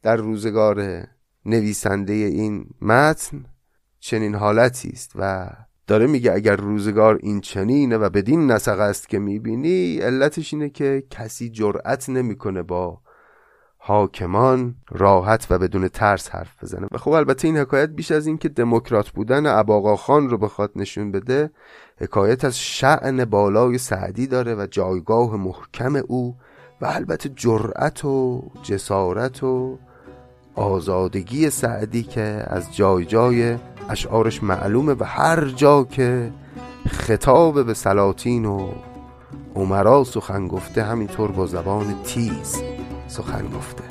[0.01, 1.07] در روزگار
[1.49, 3.45] نویسنده این متن
[3.99, 5.49] چنین حالتی است و
[5.87, 11.03] داره میگه اگر روزگار این چنینه و بدین نسق است که می‌بینی علتش اینه که
[11.09, 13.01] کسی جرأت نمی‌کنه با
[13.77, 16.87] حاکمان راحت و بدون ترس حرف بزنه.
[16.91, 21.11] و خب البته این حکایت بیش از اینکه دموکرات بودن اباقا خان رو بخواد نشون
[21.11, 21.51] بده
[21.97, 26.35] حکایت از شعن بالای سعدی داره و جایگاه محکم او
[26.81, 29.79] و البته جرأت و جسارت و
[30.55, 33.57] آزادگی سعدی که از جای جای
[33.89, 36.31] اشعارش معلومه و هر جا که
[36.87, 38.71] خطاب به سلاطین و
[39.55, 42.61] عمرا سخن گفته همینطور با زبان تیز
[43.07, 43.88] سخن گفته.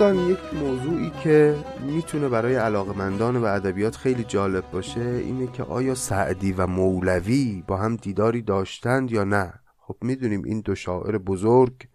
[0.00, 5.94] دوستان یک موضوعی که می‌تونه برای علاقمندان و ادبیات خیلی جالب باشه اینه که آیا
[5.94, 11.88] سعدی و مولوی با هم دیداری داشتند یا نه؟ خب می‌دونیم این دو شاعر بزرگ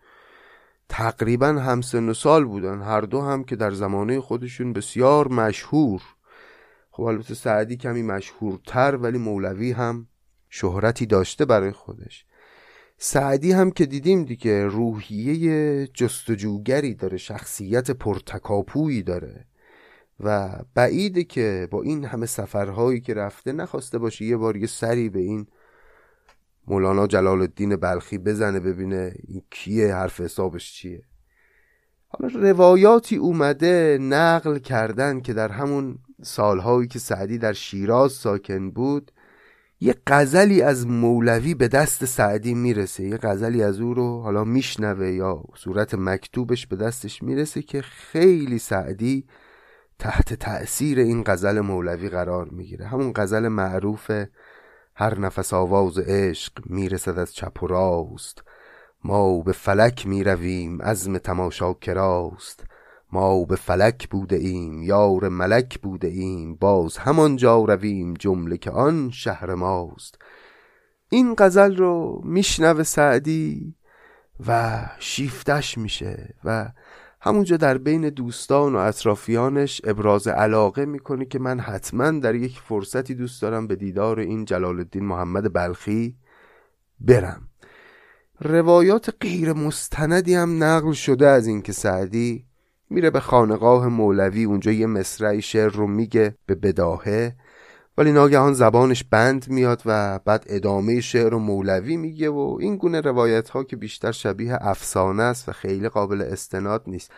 [0.90, 2.82] تقریبا همسن و سال بودن.
[2.82, 6.02] هر دو هم که در زمانه خودشون بسیار مشهور.
[6.92, 10.08] خب البته سعدی کمی مشهورتر ولی مولوی هم
[10.50, 12.25] شهرتی داشته برای خودش.
[12.98, 19.46] سعدی هم که دیدیم دیگه روحیه جستجوگری داره شخصیت پرتکاپویی داره
[20.20, 25.10] و بعیده که با این همه سفرهایی که رفته نخواسته باشه یه بار یه سری
[25.10, 25.48] به این
[26.68, 31.04] مولانا جلال الدین بلخی بزنه ببینه این کیه حرف حسابش چیه.
[32.08, 39.12] حالا روایاتی اومده نقل کردن که در همون سالهایی که سعدی در شیراز ساکن بود
[39.80, 43.04] یه غزلی از مولوی به دست سعدی می‌رسه.
[43.04, 48.60] یه غزلی از او رو حالا میشنوه یا صورت مکتوبش به دستش می‌رسه که خیلی
[48.60, 49.26] سعدی
[50.00, 52.86] تحت تأثیر این غزل مولوی قرار می‌گیره.
[52.88, 54.12] همون غزل معروف
[54.96, 58.44] هر نفس آواز عشق می‌رسد از چپ و راست.
[59.04, 62.64] ما به فلک می‌رویم عزم تماشا کراست
[63.16, 69.12] ما به فلک بوده ایم یار ملک بوده ایم باز همانجا رویم جمله که آن
[69.12, 70.18] شهر ماست.
[71.10, 73.76] این غزل رو میشنوه سعدی
[74.48, 76.72] و شیفتش میشه و
[77.22, 83.16] همونجا در بین دوستان و اطرافیانش ابراز علاقه می‌کنه که من حتما در یک فرصتی
[83.16, 86.16] دوست دارم به دیدار این جلال الدین محمد بلخی
[87.00, 87.50] برم.
[88.40, 92.46] روایات غیر مستندی هم نقل شده از اینکه سعدی
[92.90, 97.36] میره به خانقاه مولوی اونجا یه مصرعی شعر رو میگه به بداهه.
[97.98, 103.02] ولی ناگهان زبانش بند میاد و بعد ادامه شعر رو مولوی میگه و این گونه
[103.02, 107.12] روایت ها که بیشتر شبیه افسانه است و خیلی قابل استناد نیست.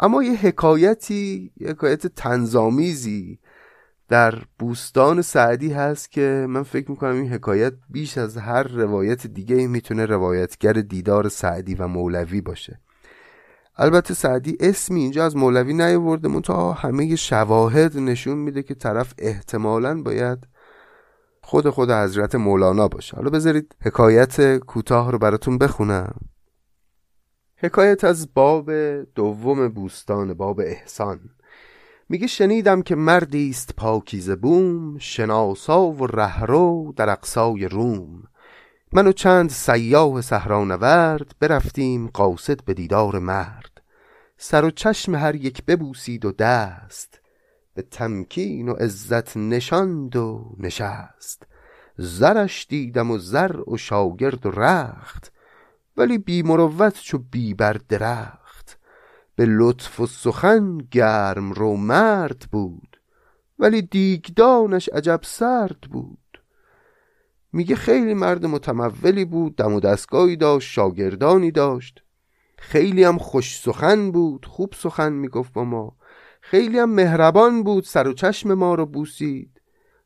[0.00, 3.38] اما یه حکایتی یه حکایت تنظامیزی
[4.08, 9.66] در بوستان سعدی هست که من فکر می‌کنم این حکایت بیش از هر روایت دیگه
[9.66, 12.80] می‌تونه روایتگر دیدار سعدی و مولوی باشه.
[13.76, 20.02] البته سعدی اسمی اینجا از مولوی نیاورده تا همه شواهد نشون میده که طرف احتمالا
[20.02, 20.46] باید
[21.42, 23.16] خود خود حضرت مولانا باشه.
[23.16, 26.14] حالا بذارید حکایت کوتاه رو براتون بخونم.
[27.56, 28.70] حکایت از باب
[29.14, 31.20] دوم بوستان باب احسان.
[32.08, 38.22] میگه شنیدم که مردی است پاکیزه بوم شناسا و رهرو در اقصای روم.
[38.92, 43.82] من و چند سیاه صحرانورد برفتیم قاصد به دیدار مرد.
[44.36, 47.20] سر و چشم هر یک ببوسید و دست
[47.74, 51.46] به تمکین و عزت نشاند و نشست.
[51.96, 55.32] زرش دیدم و زر و شاگرد و رخت
[55.96, 58.78] ولی بی مروت چو بی بر درخت.
[59.36, 63.00] به لطف و سخن گرم رو مرد بود
[63.58, 66.29] ولی دیگدانش عجب سرد بود.
[67.52, 72.02] میگه خیلی مرد متمولی بود دم و دستگاهی داشت شاگردانی داشت.
[72.58, 75.96] خیلی هم خوش سخن بود خوب سخن می‌گفت با ما.
[76.40, 79.60] خیلی هم مهربان بود سر و چشم ما رو بوسید.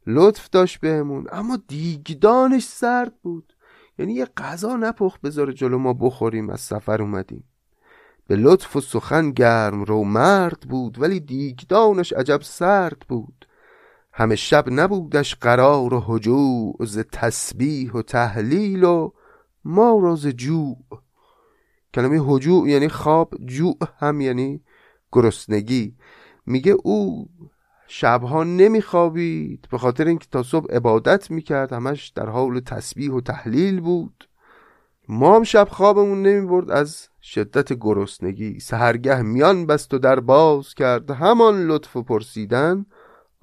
[0.07, 3.53] لطف داشت بهمون اما دیگدانش سرد بود.
[3.99, 7.45] یعنی یه غذا نپخت بذاره جلو ما بخوریم از سفر اومدیم.
[8.27, 13.47] به لطف و سخن گرم رو مرد بود ولی دیگدانش عجب سرد بود.
[14.17, 19.11] همه شب نبودش قرار و هجوع ز تسبیح و تحلیل و
[19.65, 20.77] ما را ز جوع.
[21.95, 24.61] کلمه هجوع یعنی خواب جوع هم یعنی
[25.13, 25.97] گرسنگی.
[26.47, 27.29] میگه او
[27.87, 33.81] شبها نمیخوابید به خاطر اینکه تا صبح عبادت می‌کرد همش در حال تسبیح و تحلیل
[33.81, 34.29] بود.
[35.09, 38.61] ما هم شب خوابمون نمی‌برد از شدت گرسنگی.
[38.61, 41.11] سهرگه میان بست و در باز کرد.
[41.11, 42.87] همان لطف و پرسیدن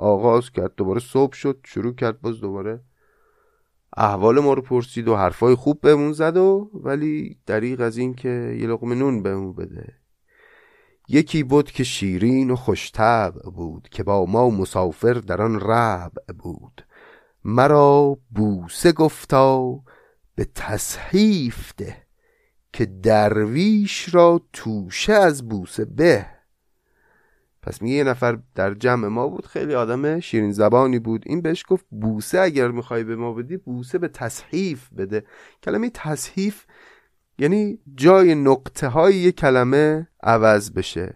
[0.01, 2.81] آغاز کرد دوباره صبح شد شروع کرد باز دوباره.
[3.97, 8.57] احوال ما رو پرسید و حرفای خوب بهمون زد و ولی دریغ از این که
[8.59, 9.93] یه لقمه نون بهمون بده.
[11.07, 16.85] یکی بود که شیرین و خوشتب بود که با ما مسافر در آن ربع بود.
[17.45, 19.79] مرا بوسه گفتا
[20.35, 21.97] به تصحیف ده
[22.73, 26.40] که درویش را توشه از بوسه به.
[27.63, 31.23] پس میگه یه نفر در جمع ما بود خیلی آدم شیرین زبانی بود.
[31.25, 35.23] این بهش گفت بوسه اگر می‌خوای به ما بدی بوسه به تصحیف بده.
[35.63, 36.65] کلمه تصحیف
[37.37, 41.15] یعنی جای نقطه های یه کلمه عوض بشه.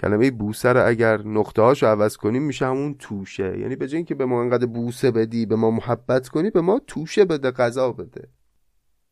[0.00, 3.58] کلمه بوسه رو اگر نقطه هاشو عوض کنیم میشه همون توشه.
[3.58, 7.24] یعنی به که به ما انقدر بوسه بدی به ما محبت کنی به ما توشه
[7.24, 8.28] بده غذا بده.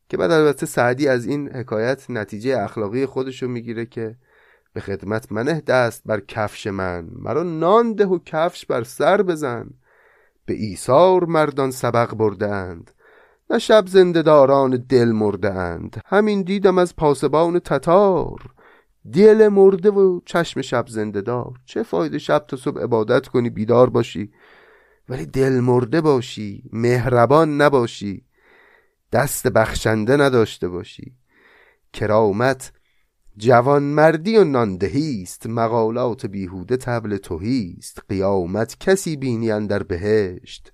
[0.09, 4.15] که بعد البته سعدی از این حکایت نتیجه اخلاقی خودشو می‌گیره که
[4.73, 7.09] به خدمت منه دست بر کفش من.
[7.15, 9.69] مرا نان ده و کفش بر سر بزن.
[10.45, 12.91] به ایثار مردان سبق بردند.
[13.49, 18.39] نه شب زنده داران دل مرده اند همین دیدم از پاسبان تتار.
[19.13, 23.89] دل مرده و چشم شب زنده دار چه فایده شب تا صبح عبادت کنی بیدار
[23.89, 24.31] باشی؟
[25.09, 28.25] ولی دل مرده باشی مهربان نباشی.
[29.11, 31.15] دست بخشنده نداشته باشی.
[31.93, 32.71] کرامت
[33.37, 38.01] جوانمردی و ناندهی است مقالات بیهوده تبل توهی است.
[38.09, 40.73] قیامت کسی بینی در بهشت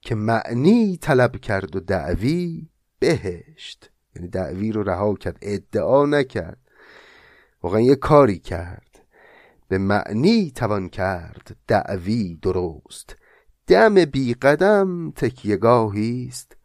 [0.00, 3.90] که معنی طلب کرد و دعوی بهشت.
[4.16, 6.58] یعنی دعوی رو رها کرد ادعا نکرد.
[7.62, 9.06] واقعا یه کاری کرد.
[9.68, 13.16] به معنی توان کرد دعوی درست.
[13.66, 16.56] دم بی قدم تکیگاهی است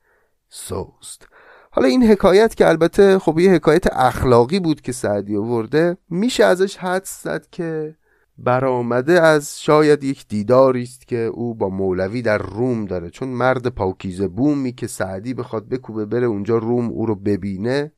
[0.50, 1.28] سوست
[1.76, 6.78] حالا این حکایت که البته خب یه حکایت اخلاقی بود که سعدی آورده میشه ازش
[6.78, 7.96] حد زد که
[8.38, 13.10] برآمده از شاید یک دیداری است که او با مولوی در روم داره.
[13.10, 17.92] چون مرد پاکیزه بومی که سعدی بخواد بکوبه بره اونجا روم او رو ببینه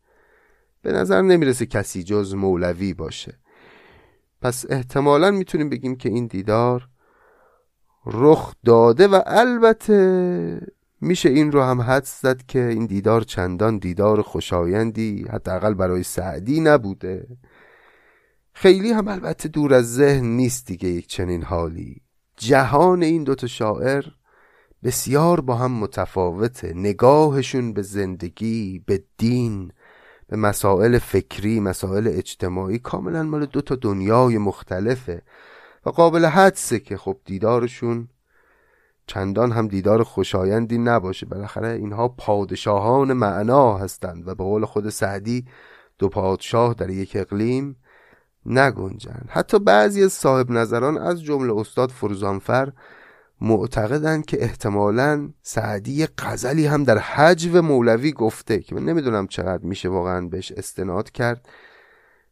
[0.81, 3.39] به نظر نمی‌رسه کسی جز مولوی باشه.
[4.41, 6.87] پس احتمالا می‌تونیم بگیم که این دیدار
[8.05, 10.59] رخ داده و البته
[11.01, 16.59] میشه این رو هم حدس زد که این دیدار چندان دیدار خوشایندی حداقل برای سعدی
[16.59, 17.27] نبوده.
[18.53, 22.01] خیلی هم البته دور از ذهن نیست دیگه یک چنین حالی.
[22.37, 24.03] جهان این دوتا شاعر
[24.83, 26.73] بسیار با هم متفاوته.
[26.73, 29.71] نگاهشون به زندگی به دین
[30.27, 35.21] به مسائل فکری مسائل اجتماعی کاملا مال دو تا دنیای مختلفه.
[35.85, 38.07] و قابل حدسه که خب دیدارشون
[39.07, 41.25] چندان هم دیدار خوشایندی نباشه.
[41.25, 45.45] بالاخره اینها پادشاهان معنا هستند و به قول خود سعدی
[45.99, 47.75] دو پادشاه در یک اقلیم
[48.45, 49.29] نگنجند.
[49.29, 52.71] حتی بعضی از صاحب نظران از جمله استاد فروزانفر
[53.41, 59.89] معتقدند که احتمالا سعدی قزلی هم در حجو مولوی گفته که من نمی‌دونم چقدر میشه
[59.89, 61.49] واقعا بهش استناد کرد.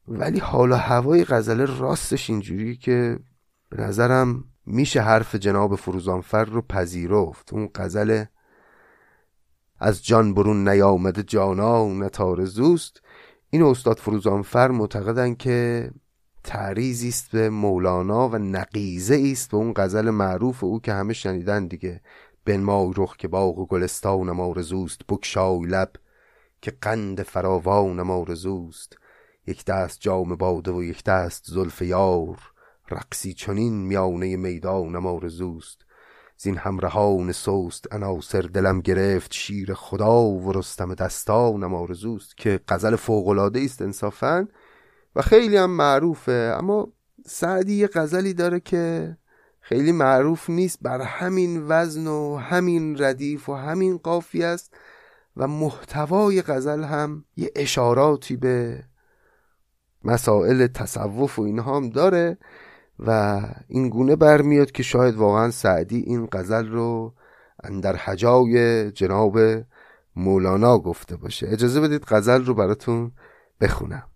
[0.08, 3.20] ولی حالا هوای غزله راستش اینجوری که
[3.70, 7.54] به نظرم میشه حرف جناب فروزانفر رو پذیرفت.
[7.54, 8.24] اون غزل
[9.80, 13.02] از جان برون نیامده جانا نتارزوست.
[13.50, 15.92] این استاد فروزانفر معتقدن که
[16.44, 21.68] تعریزی است به مولانا و نقیزه است به اون غزل معروف او که همه شنیدن
[21.68, 22.02] دیگه.
[22.46, 25.92] بنمای رخ که باغ و گلستان مارزوست بکشای لب
[26.62, 28.98] که قند فراوان مارزوست
[29.48, 32.53] یک دست جام باده و یک دست زلف یار.
[32.92, 35.82] رقصی چنین میانه میدان مارزوست
[36.38, 43.60] زین همرهان سوست عناصر دلم گرفت شیر خدا و رستم دستان مارزوست که غزل فوقالعاده
[43.60, 44.48] است انصافا
[45.16, 46.56] و خیلی هم معروفه.
[46.58, 46.88] اما
[47.26, 49.18] سعدی یه غزلی داره که
[49.60, 54.74] خیلی معروف نیست بر همین وزن و همین ردیف و همین قافی است
[55.38, 58.84] و محتوای غزل هم یه اشاراتی به
[60.04, 62.38] مسائل تصوف و اینها هم داره.
[63.08, 67.14] و این گونه برمیاد که شاید واقعا سعدی این غزل رو
[67.82, 69.40] در حجای جناب
[70.16, 71.48] مولانا گفته باشه.
[71.50, 73.12] اجازه بدید غزل رو براتون
[73.62, 74.08] بخونم.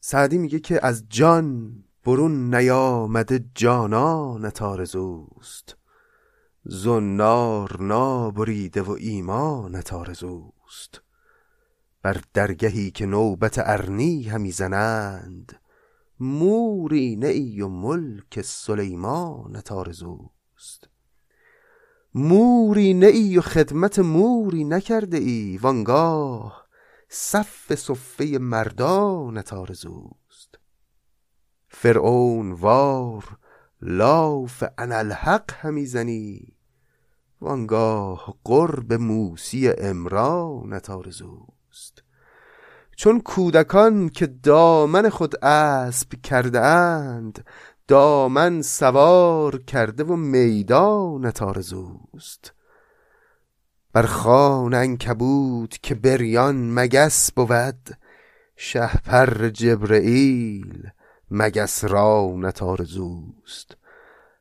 [0.00, 1.72] سعدی میگه که از جان
[2.04, 5.76] برون نیامده جانان تارزوست.
[6.64, 11.00] زنار نابریده و ایمان تارزوست.
[12.02, 15.60] بر درگهی که نوبت ارنی همی زنند
[16.20, 20.88] موری ای و ملک سلیمان تارزوست.
[22.14, 26.66] موری ای و خدمت موری نکرده ای وانگاه
[27.08, 30.58] صف صفه مردان تارزوست.
[31.68, 33.38] فرعون وار
[33.82, 36.56] لاف انالحق همی زنی
[37.40, 41.55] وانگاه قرب موسی امران تارزوست.
[42.96, 47.44] چون کودکان که دامن خود اسب کرده اند
[47.88, 52.52] دامن سوار کرده و میدان تارزوست.
[53.92, 57.90] بر خان انکبوت که بریان مگس بود
[58.56, 60.90] شهپر جبرئیل
[61.30, 63.76] مگس را نتارزوست.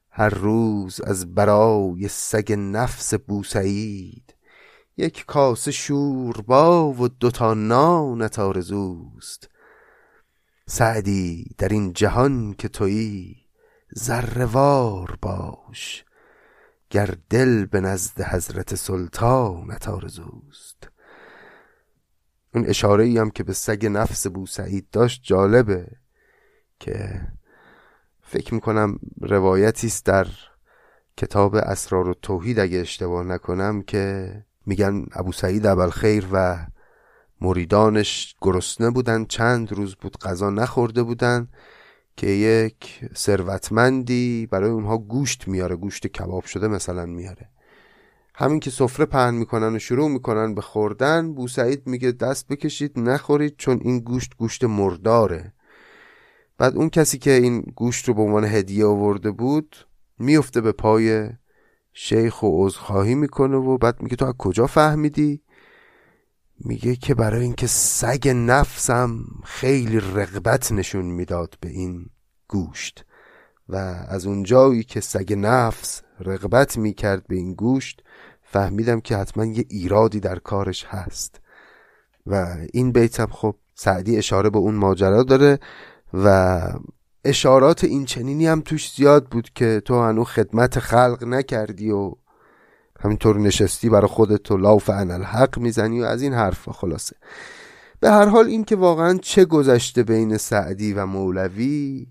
[0.10, 4.35] هر روز از برای سگ نفس بوسعید
[4.98, 9.50] یک کاسه شوربا و دوتا نانت آرزوست.
[10.68, 13.46] سعدی در این جهان که تویی
[13.92, 16.06] زروار باش
[16.90, 20.90] گر دل به نزد حضرت سلطانت آرزوست.
[22.54, 25.88] اون اشاره ای هم که به سگ نفس بوسعید داشت جالبه
[26.80, 27.22] که
[28.22, 30.28] فکر می‌کنم روایتی است در
[31.18, 36.66] کتاب اسرار و توحید اگه اشتباه نکنم که میگن ابو سعید خیر و
[37.42, 39.26] مریدانش گرسنه بودن.
[39.26, 41.48] چند روز بود غذا نخورده بودن
[42.18, 45.76] که یک ثروتمندی برای اونها گوشت میاره.
[45.76, 47.50] گوشت کباب شده مثلا میاره.
[48.36, 53.56] همین که سفره پهن می‌کنن و شروع می‌کنن به خوردن بوسعید میگه دست بکشید نخورید
[53.58, 55.54] چون این گوشت گوشت مرداره.
[56.58, 59.76] بعد اون کسی که این گوشت رو به عنوان هدیه آورده بود
[60.20, 61.30] میفته به پای
[61.98, 65.42] شیخ و عذرخواهی می‌کنه و بعد میگه تو از کجا فهمیدی؟
[66.60, 72.06] میگه که برای اینکه سگ نفسم خیلی رغبت نشون می‌داد به این
[72.48, 73.06] گوشت
[73.70, 73.76] و
[74.08, 78.04] از اونجایی که سگ نفس رغبت می‌کرد به این گوشت
[78.44, 81.42] فهمیدم که حتما یه ایرادی در کارش هست.
[82.26, 85.60] و این بیتم خب سعدی اشاره به اون ماجرا داره
[86.14, 86.62] و
[87.26, 92.12] اشارات این چنینی هم توش زیاد بود که تو هنو خدمت خلق نکردی و
[93.00, 97.16] همینطور نشستی برای خودت و لاف الحق می‌زنی و از این حرف خلاصه.
[98.00, 102.08] به هر حال این که واقعا چه گذشته بین سعدی و مولوی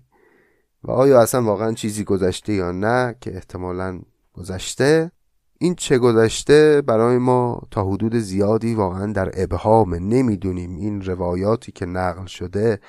[0.83, 3.99] و آیا اصلا واقعا چیزی گذشته یا نه که احتمالا
[4.33, 5.11] گذشته
[5.59, 10.75] این چه گذشته برای ما تا حدود زیادی واقعا در ابهام نمی‌دونیم.
[10.75, 12.79] این روایاتی که نقل شده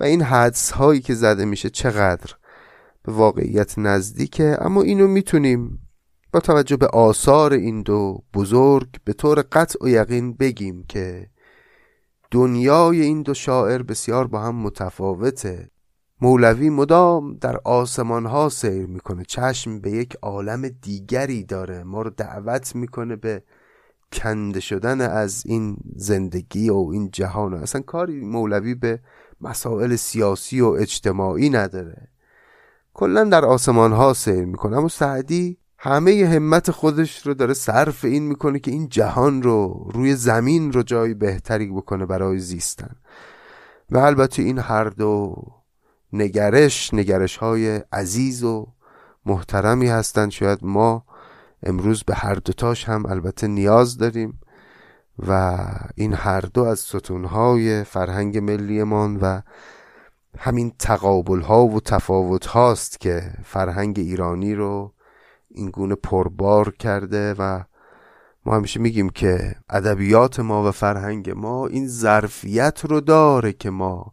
[0.00, 2.34] و این حدس هایی که زده میشه چقدر
[3.02, 4.56] به واقعیت نزدیکه.
[4.60, 5.80] اما اینو می‌تونیم
[6.32, 11.30] با توجه به آثار این دو بزرگ به طور قطع و یقین بگیم که
[12.30, 15.70] دنیای این دو شاعر بسیار با هم متفاوته.
[16.20, 22.10] مولوی مدام در آسمان ها سیر می‌کنه چشم به یک عالم دیگری داره ما رو
[22.10, 23.42] دعوت می‌کنه به
[24.12, 27.54] کنده شدن از این زندگی و این جهان.
[27.54, 29.00] اصلا کاری مولوی به
[29.40, 32.08] مسائل سیاسی و اجتماعی نداره.
[32.94, 34.76] کلا در آسمان ها سیر می‌کنه.
[34.76, 40.14] اما سعدی همه همت خودش رو داره صرف این می‌کنه که این جهان رو روی
[40.14, 42.96] زمین رو جای بهتری بکنه برای زیستن.
[43.90, 45.42] و البته این هر دو
[46.12, 48.66] نگرش نگرش های عزیز و
[49.26, 51.04] محترمی هستند شاید ما
[51.62, 54.40] امروز به هر دوتاش هم البته نیاز داریم.
[55.18, 55.58] و
[55.94, 59.40] این هر دو از ستونهای فرهنگ ملیمان و
[60.38, 64.92] همین تقابل ها و تفاوت هاست که فرهنگ ایرانی رو
[65.50, 67.62] این گونه پربار کرده و
[68.46, 74.12] ما همیشه میگیم که ادبیات ما و فرهنگ ما این ظرفیت رو داره که ما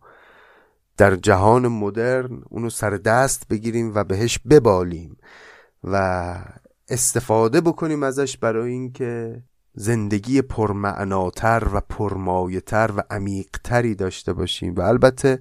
[0.98, 5.18] در جهان مدرن اونو سر دست بگیریم و بهش ببالیم
[5.84, 6.36] و
[6.90, 9.44] استفاده بکنیم ازش برای اینکه
[9.74, 15.40] زندگی پرمعناتر و پرمایتر و عمیقتری داشته باشیم و البته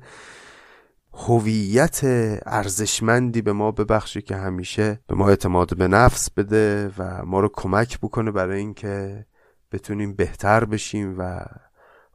[1.14, 2.00] هویت
[2.46, 7.50] ارزشمندی به ما ببخشه که همیشه به ما اعتماد به نفس بده و ما رو
[7.54, 9.26] کمک بکنه برای اینکه
[9.72, 11.44] بتونیم بهتر بشیم و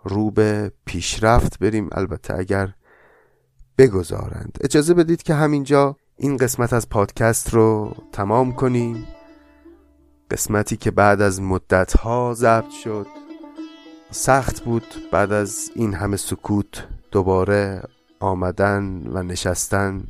[0.03, 1.89] رو به پیشرفت بریم.
[1.91, 2.74] البته اگر
[3.78, 4.57] بگذارند.
[4.61, 9.07] اجازه بدید که همینجا این قسمت از پادکست رو تمام کنیم.
[10.32, 13.08] قسمتی که بعد از مدت ها ضبط شد.
[14.12, 17.84] سخت بود بعد از این همه سکوت دوباره
[18.20, 20.04] آمدن و نشستن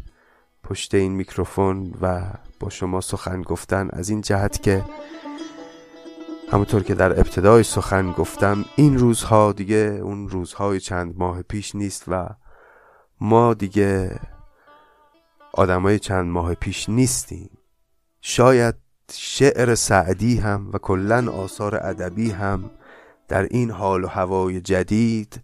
[0.63, 2.22] پشت این میکروفون و
[2.59, 3.89] با شما سخن گفتن.
[3.93, 4.86] از این جهت که
[6.51, 12.03] همونطور که در ابتدای سخن گفتم این روزها دیگه اون روزهای چند ماه پیش نیست
[12.07, 12.30] و
[13.22, 14.20] ما دیگه
[15.53, 17.49] آدمای چند ماه پیش نیستیم.
[18.22, 18.76] شاید
[19.13, 22.71] شعر سعدی هم و کلا آثار ادبی هم
[23.27, 25.41] در این حال و هوای جدید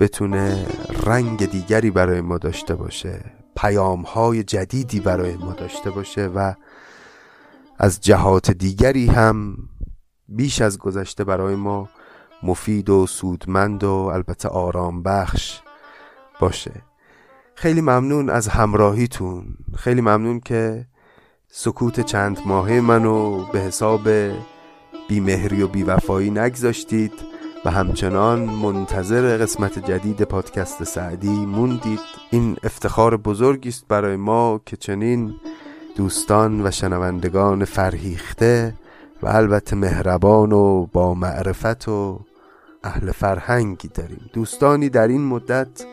[0.00, 0.66] بتونه
[1.06, 3.24] رنگ دیگری برای ما داشته باشه
[3.56, 6.54] پیام های جدیدی برای ما داشته باشه و
[7.78, 9.56] از جهات دیگری هم
[10.28, 11.88] بیش از گذشته برای ما
[12.42, 15.60] مفید و سودمند و البته آرام بخش
[16.40, 16.72] باشه.
[17.54, 19.56] خیلی ممنون از همراهیتون.
[19.76, 20.86] خیلی ممنون که
[21.54, 24.08] سکوت چند ماهه منو به حساب
[25.08, 27.12] بیمهری و بیوفایی نگذاشتید
[27.64, 32.00] و همچنان منتظر قسمت جدید پادکست سعدی موندید.
[32.30, 35.34] این افتخار بزرگی است برای ما که چنین
[35.96, 38.74] دوستان و شنوندگان فرهیخته
[39.22, 42.20] و البته مهربان و با معرفت و
[42.84, 44.30] اهل فرهنگی داریم.
[44.32, 45.84] دوستانی در این مدت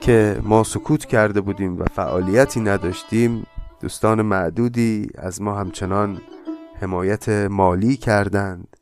[0.00, 3.46] که ما سکوت کرده بودیم و فعالیتی نداشتیم
[3.84, 6.20] دوستان معدودی از ما همچنان
[6.80, 8.76] حمایت مالی کردند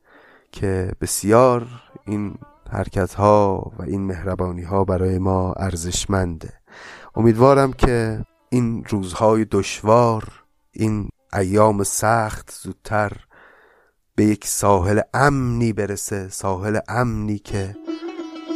[0.53, 1.67] که بسیار
[2.07, 2.35] این
[2.71, 6.53] حرکت ها و این مهربانی ها برای ما ارزشمنده.
[7.15, 10.25] امیدوارم که این روزهای دشوار
[10.73, 13.13] این ایام سخت زودتر
[14.15, 17.77] به یک ساحل امنی برسه ساحل امنی که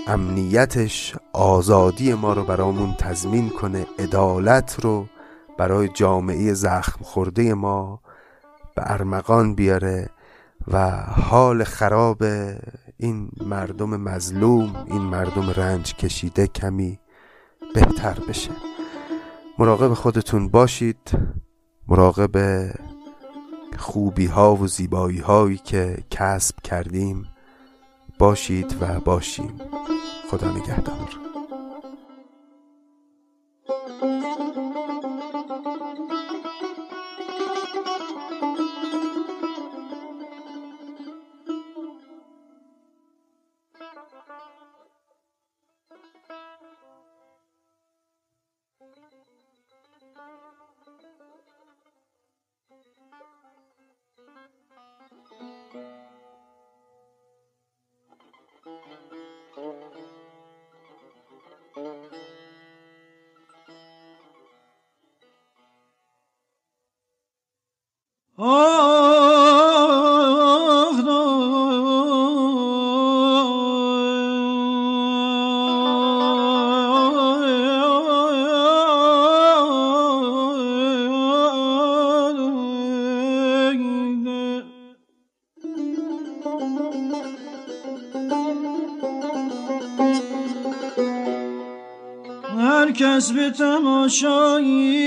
[0.07, 5.07] امنیتش آزادی ما رو برامون تضمین کنه عدالت رو
[5.59, 8.01] برای جامعه زخم خورده ما
[8.75, 10.11] به ارمغان بیاره
[10.69, 12.23] و حال خراب
[12.97, 16.99] این مردم مظلوم این مردم رنج کشیده کمی
[17.75, 18.51] بهتر بشه.
[19.59, 21.11] مراقب خودتون باشید.
[21.89, 22.67] مراقب
[23.79, 27.27] خوبی ها و زیبایی هایی که کسب کردیم
[28.19, 29.61] باشید و باشیم.
[30.31, 31.27] خدا نگهدار.
[68.39, 68.45] هر
[92.93, 95.07] کس به تماشایی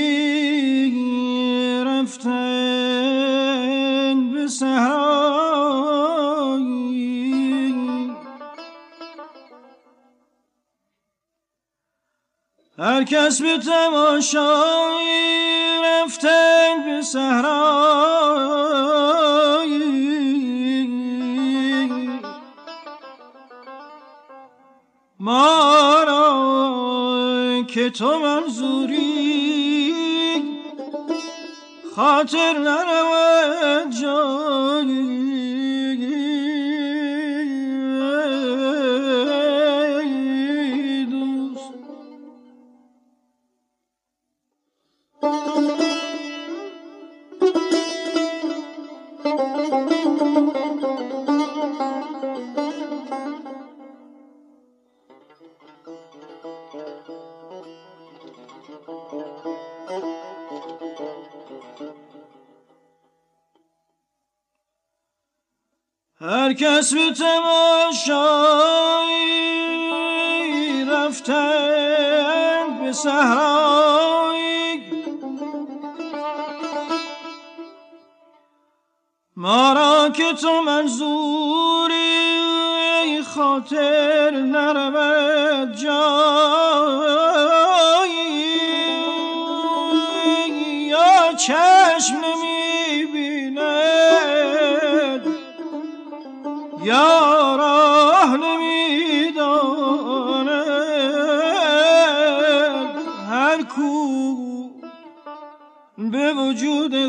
[2.02, 2.30] رفتن
[4.34, 4.90] به صحرایی
[12.78, 15.10] هر کس به تماشایی
[15.84, 17.90] رفتن به صحرایی.
[25.20, 29.09] ما را که تو منظوری
[32.00, 35.19] خاطر نرود جایی
[66.30, 68.06] هر کس به تماشایی
[70.86, 74.84] رفتن به صحرایی
[79.36, 82.10] ما را که تو منظوری
[83.36, 86.69] خاطر نرود جایی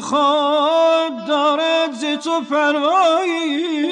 [0.01, 3.91] خود دارد ز تو پروایی.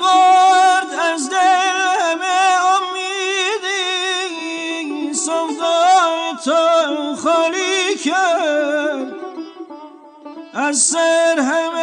[0.00, 1.36] برد از دل
[2.00, 3.94] همه امیدی
[5.14, 9.14] صفدای تو خالی کرد.
[10.54, 11.73] از سر هم